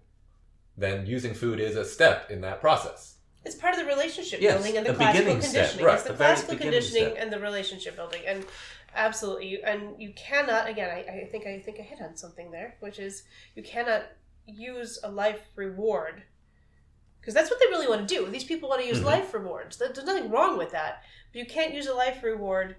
then 0.76 1.06
using 1.06 1.32
food 1.32 1.60
is 1.60 1.76
a 1.76 1.86
step 1.86 2.30
in 2.30 2.42
that 2.42 2.60
process. 2.60 3.15
It's 3.46 3.54
part 3.54 3.74
of 3.74 3.80
the 3.80 3.86
relationship 3.86 4.40
Yes, 4.40 4.54
building 4.56 4.76
and 4.76 4.86
the 4.86 4.90
a 4.92 4.94
classical 4.94 5.22
beginning 5.24 5.42
step, 5.42 5.52
conditioning. 5.54 5.86
right, 5.86 5.94
it's 5.94 6.02
the 6.02 6.12
very 6.12 6.34
classical 6.34 6.56
conditioning 6.58 7.04
step. 7.12 7.16
and 7.22 7.32
the 7.32 7.38
relationship 7.38 7.94
building, 7.96 8.22
and 8.26 8.44
absolutely, 8.94 9.46
you, 9.46 9.60
and 9.64 10.00
you 10.02 10.12
cannot. 10.16 10.68
Again, 10.68 10.90
I, 10.90 11.22
I 11.22 11.28
think 11.30 11.46
I 11.46 11.60
think 11.60 11.78
I 11.78 11.82
hit 11.82 12.00
on 12.00 12.16
something 12.16 12.50
there, 12.50 12.76
which 12.80 12.98
is 12.98 13.22
you 13.54 13.62
cannot 13.62 14.02
use 14.46 14.98
a 15.04 15.10
life 15.10 15.46
reward 15.54 16.24
because 17.20 17.34
that's 17.34 17.50
what 17.50 17.58
they 17.60 17.66
really 17.66 17.88
want 17.88 18.06
to 18.08 18.14
do. 18.14 18.28
These 18.30 18.44
people 18.44 18.68
want 18.68 18.80
to 18.82 18.86
use 18.86 19.00
Mhm. 19.00 19.04
life 19.04 19.32
rewards. 19.34 19.76
There's 19.76 19.96
nothing 20.04 20.30
wrong 20.30 20.58
with 20.58 20.72
that, 20.72 21.02
but 21.32 21.38
you 21.38 21.46
can't 21.46 21.72
use 21.74 21.86
a 21.86 21.94
life 21.94 22.22
reward 22.22 22.76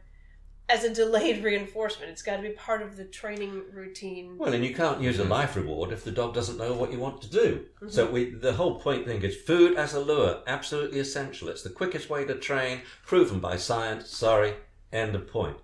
as 0.69 0.83
a 0.83 0.93
delayed 0.93 1.43
reinforcement. 1.49 2.11
It's 2.11 2.21
got 2.21 2.37
to 2.37 2.41
be 2.41 2.49
part 2.49 2.81
of 2.81 2.97
the 2.97 3.05
training 3.05 3.61
routine. 3.73 4.37
Well, 4.37 4.53
and 4.53 4.63
you 4.65 4.73
can't 4.75 5.01
use 5.01 5.19
a 5.19 5.23
Mhm. 5.25 5.29
life 5.29 5.55
reward 5.55 5.91
if 5.91 6.03
the 6.03 6.11
dog 6.11 6.33
doesn't 6.33 6.57
know 6.57 6.73
what 6.73 6.91
you 6.91 6.99
want 6.99 7.21
to 7.21 7.29
do. 7.29 7.65
Mhm. 7.81 7.91
So 7.91 8.05
we, 8.09 8.31
the 8.31 8.53
whole 8.53 8.79
point 8.79 9.05
thing 9.05 9.21
is 9.23 9.35
food 9.35 9.77
as 9.77 9.93
a 9.93 9.99
lure, 9.99 10.41
absolutely 10.45 10.99
essential. 10.99 11.47
It's 11.49 11.63
the 11.63 11.69
quickest 11.69 12.09
way 12.09 12.25
to 12.25 12.35
train, 12.35 12.81
proven 13.05 13.39
by 13.39 13.57
science. 13.57 14.09
Sorry, 14.09 14.55
end 14.91 15.15
of 15.15 15.27
point. 15.27 15.57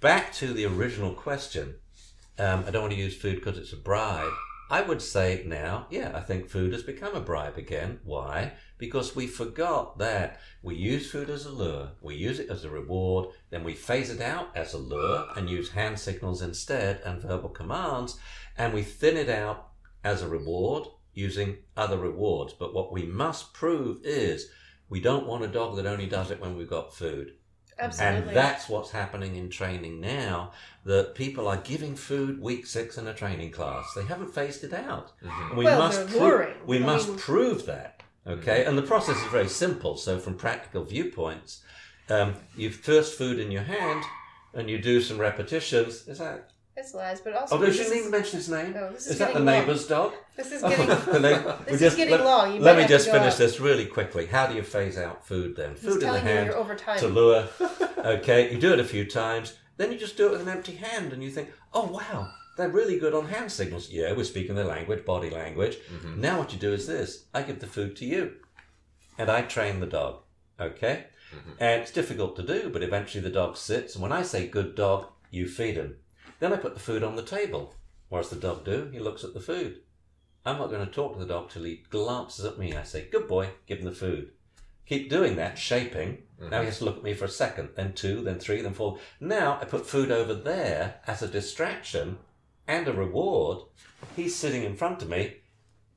Back 0.00 0.32
to 0.34 0.52
the 0.52 0.64
original 0.66 1.12
question. 1.14 1.76
Um, 2.38 2.64
I 2.66 2.70
don't 2.70 2.82
want 2.82 2.92
to 2.94 2.98
use 3.00 3.16
food 3.16 3.36
because 3.36 3.58
it's 3.58 3.72
a 3.72 3.76
bribe. 3.76 4.30
I 4.70 4.82
would 4.82 5.00
say 5.00 5.44
now, 5.46 5.86
yeah, 5.88 6.12
I 6.14 6.20
think 6.20 6.48
food 6.48 6.74
has 6.74 6.82
become 6.82 7.14
a 7.14 7.20
bribe 7.20 7.56
again. 7.56 8.00
Why? 8.04 8.52
Because 8.76 9.16
we 9.16 9.26
forgot 9.26 9.98
that 9.98 10.40
we 10.62 10.74
use 10.74 11.10
food 11.10 11.30
as 11.30 11.46
a 11.46 11.50
lure, 11.50 11.92
we 12.02 12.16
use 12.16 12.38
it 12.38 12.50
as 12.50 12.64
a 12.64 12.70
reward, 12.70 13.30
then 13.48 13.64
we 13.64 13.74
phase 13.74 14.10
it 14.10 14.20
out 14.20 14.54
as 14.54 14.74
a 14.74 14.78
lure 14.78 15.26
and 15.34 15.48
use 15.48 15.70
hand 15.70 15.98
signals 15.98 16.42
instead 16.42 17.00
and 17.02 17.22
verbal 17.22 17.48
commands, 17.48 18.18
and 18.58 18.74
we 18.74 18.82
thin 18.82 19.16
it 19.16 19.30
out 19.30 19.68
as 20.04 20.20
a 20.20 20.28
reward 20.28 20.86
using 21.14 21.56
other 21.74 21.98
rewards. 21.98 22.52
But 22.52 22.74
what 22.74 22.92
we 22.92 23.04
must 23.06 23.54
prove 23.54 24.00
is 24.04 24.50
we 24.90 25.00
don't 25.00 25.26
want 25.26 25.44
a 25.44 25.48
dog 25.48 25.76
that 25.76 25.86
only 25.86 26.06
does 26.06 26.30
it 26.30 26.40
when 26.40 26.56
we've 26.56 26.68
got 26.68 26.94
food. 26.94 27.37
Absolutely. 27.78 28.28
And 28.28 28.36
that's 28.36 28.68
what's 28.68 28.90
happening 28.90 29.36
in 29.36 29.50
training 29.50 30.00
now. 30.00 30.52
That 30.84 31.14
people 31.14 31.46
are 31.48 31.58
giving 31.58 31.94
food 31.96 32.40
week 32.40 32.66
six 32.66 32.96
in 32.98 33.06
a 33.06 33.14
training 33.14 33.50
class. 33.52 33.92
They 33.94 34.04
haven't 34.04 34.34
phased 34.34 34.64
it 34.64 34.72
out. 34.72 35.12
Mhm. 35.22 35.48
And 35.50 35.58
we 35.58 35.64
Well, 35.66 35.78
must 35.78 36.08
they're 36.08 36.18
pro- 36.18 36.54
we 36.64 36.78
I 36.78 36.86
must 36.86 37.08
mean- 37.08 37.18
prove 37.18 37.66
that. 37.66 38.02
Okay, 38.26 38.64
and 38.64 38.76
the 38.76 38.82
process 38.82 39.16
is 39.16 39.24
very 39.30 39.48
simple. 39.48 39.96
So, 39.96 40.18
from 40.18 40.34
practical 40.36 40.84
viewpoints, 40.84 41.62
um, 42.10 42.34
you 42.56 42.70
first 42.70 43.16
food 43.16 43.38
in 43.38 43.50
your 43.50 43.62
hand, 43.62 44.04
and 44.52 44.68
you 44.68 44.78
do 44.78 45.00
some 45.00 45.18
repetitions. 45.18 46.06
Is 46.08 46.18
that? 46.18 46.50
It's 46.78 46.94
Laz, 46.94 47.20
but 47.20 47.34
also 47.34 47.56
Oh, 47.56 47.58
no, 47.58 47.66
this 47.66 47.76
she 47.76 47.82
didn't 47.82 47.98
even 47.98 48.10
mention 48.12 48.38
his 48.38 48.48
name. 48.48 48.72
No, 48.72 48.92
this 48.92 49.06
is 49.06 49.12
is 49.12 49.18
that 49.18 49.28
the 49.28 49.32
getting 49.40 49.46
long. 49.46 49.54
neighbour's 49.60 49.86
dog? 49.88 50.12
This 50.36 50.52
is 50.52 50.62
Oh, 50.62 50.68
getting 50.76 50.86
the 51.12 51.18
neigh- 51.20 51.64
This 51.64 51.74
is 51.74 51.80
just- 51.80 51.96
getting 51.96 52.12
let, 52.14 52.24
long. 52.24 52.54
You 52.54 52.60
let 52.60 52.76
me 52.76 52.86
just 52.86 53.10
finish 53.10 53.32
up. 53.32 53.38
this 53.38 53.58
really 53.58 53.86
quickly. 53.86 54.26
How 54.26 54.46
do 54.46 54.54
you 54.54 54.62
phase 54.62 54.96
out 54.96 55.26
food 55.26 55.56
then? 55.56 55.72
He's 55.72 55.80
Food 55.82 56.02
in 56.04 56.12
the 56.12 56.20
hand 56.20 56.46
you're 56.46 56.56
over 56.56 56.74
time. 56.76 56.98
to 57.00 57.08
lure. 57.08 57.48
Okay, 57.98 58.52
you 58.52 58.58
do 58.60 58.72
it 58.72 58.78
a 58.78 58.84
few 58.84 59.04
times, 59.04 59.56
then 59.76 59.90
you 59.92 59.98
just 59.98 60.16
do 60.16 60.26
it 60.28 60.30
with 60.30 60.40
an 60.42 60.48
empty 60.48 60.76
hand, 60.76 61.12
and 61.12 61.22
you 61.22 61.30
think, 61.32 61.50
oh 61.74 61.86
wow, 61.86 62.30
they're 62.56 62.68
really 62.68 62.96
good 62.96 63.12
on 63.12 63.26
hand 63.26 63.50
signals. 63.50 63.90
Yeah, 63.90 64.12
we're 64.12 64.22
speaking 64.22 64.54
their 64.54 64.64
language, 64.64 65.04
body 65.04 65.30
language. 65.30 65.78
Mhm. 65.92 66.18
Now 66.18 66.38
what 66.38 66.52
you 66.52 66.60
do 66.60 66.72
is 66.72 66.86
this: 66.86 67.24
I 67.34 67.42
give 67.42 67.58
the 67.58 67.66
food 67.66 67.96
to 67.96 68.04
you, 68.06 68.34
and 69.18 69.28
I 69.28 69.42
train 69.42 69.80
the 69.80 69.86
dog. 69.86 70.22
Okay, 70.60 71.06
Mhm. 71.34 71.54
and 71.58 71.82
it's 71.82 71.90
difficult 71.90 72.36
to 72.36 72.42
do, 72.44 72.70
but 72.70 72.84
eventually 72.84 73.20
the 73.22 73.30
dog 73.30 73.56
sits, 73.56 73.94
and 73.94 74.02
when 74.02 74.12
I 74.12 74.22
say 74.22 74.46
good 74.46 74.76
dog, 74.76 75.06
you 75.32 75.48
feed 75.48 75.74
him. 75.74 75.96
Then 76.38 76.52
I 76.52 76.56
put 76.56 76.74
the 76.74 76.80
food 76.80 77.02
on 77.02 77.16
the 77.16 77.22
table. 77.22 77.74
What 78.08 78.22
does 78.22 78.30
the 78.30 78.36
dog 78.36 78.64
do? 78.64 78.88
He 78.92 78.98
looks 78.98 79.24
at 79.24 79.34
the 79.34 79.40
food. 79.40 79.80
I'm 80.46 80.58
not 80.58 80.70
going 80.70 80.86
to 80.86 80.92
talk 80.92 81.12
to 81.14 81.18
the 81.18 81.26
dog 81.26 81.50
till 81.50 81.64
he 81.64 81.84
glances 81.90 82.44
at 82.44 82.58
me. 82.58 82.74
I 82.74 82.82
say, 82.84 83.08
good 83.10 83.28
boy, 83.28 83.50
give 83.66 83.78
him 83.78 83.84
the 83.84 83.92
food. 83.92 84.30
Keep 84.86 85.10
doing 85.10 85.36
that, 85.36 85.58
shaping. 85.58 86.22
Mm-hmm. 86.40 86.50
Now 86.50 86.60
he 86.60 86.66
has 86.66 86.78
to 86.78 86.86
look 86.86 86.96
at 86.96 87.02
me 87.02 87.12
for 87.12 87.26
a 87.26 87.30
second, 87.30 87.70
then 87.74 87.92
two, 87.92 88.22
then 88.22 88.38
three, 88.38 88.62
then 88.62 88.72
four. 88.72 88.98
Now 89.20 89.58
I 89.60 89.66
put 89.66 89.86
food 89.86 90.10
over 90.10 90.32
there 90.32 91.00
as 91.06 91.20
a 91.20 91.28
distraction 91.28 92.18
and 92.66 92.88
a 92.88 92.92
reward. 92.94 93.58
He's 94.16 94.34
sitting 94.34 94.62
in 94.62 94.76
front 94.76 95.02
of 95.02 95.10
me, 95.10 95.38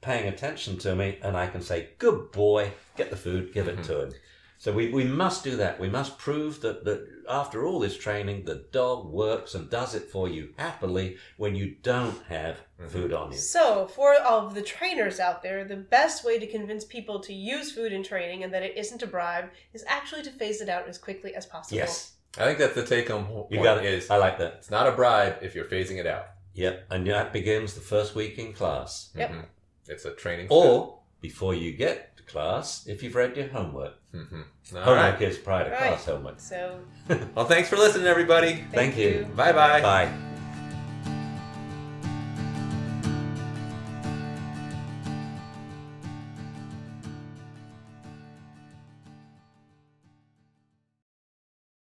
paying 0.02 0.28
attention 0.28 0.78
to 0.80 0.96
me, 0.96 1.20
and 1.22 1.38
I 1.38 1.48
can 1.48 1.62
say, 1.62 1.92
good 2.00 2.32
boy, 2.34 2.74
get 2.98 3.10
the 3.10 3.16
food, 3.16 3.54
give 3.54 3.70
it 3.70 3.76
mm-hmm. 3.78 3.84
to 3.84 4.02
him. 4.06 4.14
So 4.62 4.72
we, 4.72 4.90
we 4.90 5.06
must 5.06 5.44
do 5.44 5.56
that. 5.56 5.80
We 5.80 5.90
must 5.90 6.20
prove 6.20 6.62
that, 6.62 6.86
that 6.86 7.08
after 7.28 7.66
all 7.66 7.80
this 7.80 7.98
training, 7.98 8.46
the 8.46 8.64
dog 8.72 9.08
works 9.08 9.56
and 9.56 9.68
does 9.72 9.96
it 9.96 10.04
for 10.12 10.30
you 10.30 10.54
happily 10.56 11.18
when 11.38 11.56
you 11.56 11.78
don't 11.82 12.22
have 12.30 12.60
food 12.88 13.12
on 13.12 13.32
you. 13.32 13.40
So, 13.40 13.88
for 13.88 14.22
all 14.22 14.46
of 14.46 14.54
the 14.54 14.62
trainers 14.62 15.20
out 15.20 15.42
there, 15.42 15.66
the 15.66 15.78
best 15.78 16.24
way 16.24 16.38
to 16.38 16.46
convince 16.46 16.86
people 16.86 17.20
to 17.22 17.34
use 17.34 17.72
food 17.72 17.92
in 17.92 18.04
training 18.04 18.44
and 18.44 18.54
that 18.54 18.62
it 18.62 18.78
isn't 18.78 19.02
a 19.02 19.08
bribe 19.08 19.50
is 19.74 19.84
actually 19.88 20.22
to 20.22 20.30
phase 20.32 20.62
it 20.62 20.70
out 20.70 20.88
as 20.88 21.00
quickly 21.00 21.34
as 21.34 21.48
possible. 21.48 21.78
Yes, 21.78 22.12
I 22.38 22.46
think 22.46 22.60
that's 22.60 22.76
the 22.76 22.86
take 22.86 23.10
home 23.10 23.26
point 23.26 23.48
you 23.50 23.64
got 23.64 23.84
it. 23.84 23.86
is 23.92 24.12
I 24.12 24.18
like 24.18 24.38
that. 24.38 24.58
it's 24.60 24.70
not 24.70 24.86
a 24.86 24.92
bribe 24.92 25.38
if 25.42 25.56
you're 25.56 25.66
phasing 25.66 25.98
it 25.98 26.06
out. 26.06 26.28
Yep, 26.54 26.86
and 26.92 27.08
that 27.08 27.34
begins 27.34 27.74
the 27.74 27.82
first 27.82 28.14
week 28.14 28.38
in 28.38 28.54
class. 28.54 29.10
Yep. 29.16 29.32
Mhm. 29.32 29.46
It's 29.88 30.06
a 30.06 30.12
training 30.12 30.50
Or 30.52 31.01
before 31.22 31.54
you 31.54 31.72
get 31.74 32.18
to 32.18 32.24
class, 32.24 32.86
if 32.88 33.02
you've 33.04 33.16
read 33.16 33.38
your 33.38 33.48
homework. 33.48 33.94
hmm 34.12 34.42
All 34.76 34.82
homework 34.84 35.20
right. 35.20 35.22
is 35.22 35.38
prior 35.38 35.66
to 35.66 35.70
Right. 35.72 35.80
class 35.80 36.06
homework. 36.06 36.40
So, 36.40 36.80
Well, 37.36 37.46
thanks 37.46 37.70
for 37.70 37.78
listening, 37.78 38.08
everybody. 38.08 38.54
thank, 38.56 38.72
Thank 38.74 38.98
you. 38.98 39.10
you. 39.10 39.24
Bye 39.36 39.52
bye. 39.54 39.82
Bye. 39.82 40.31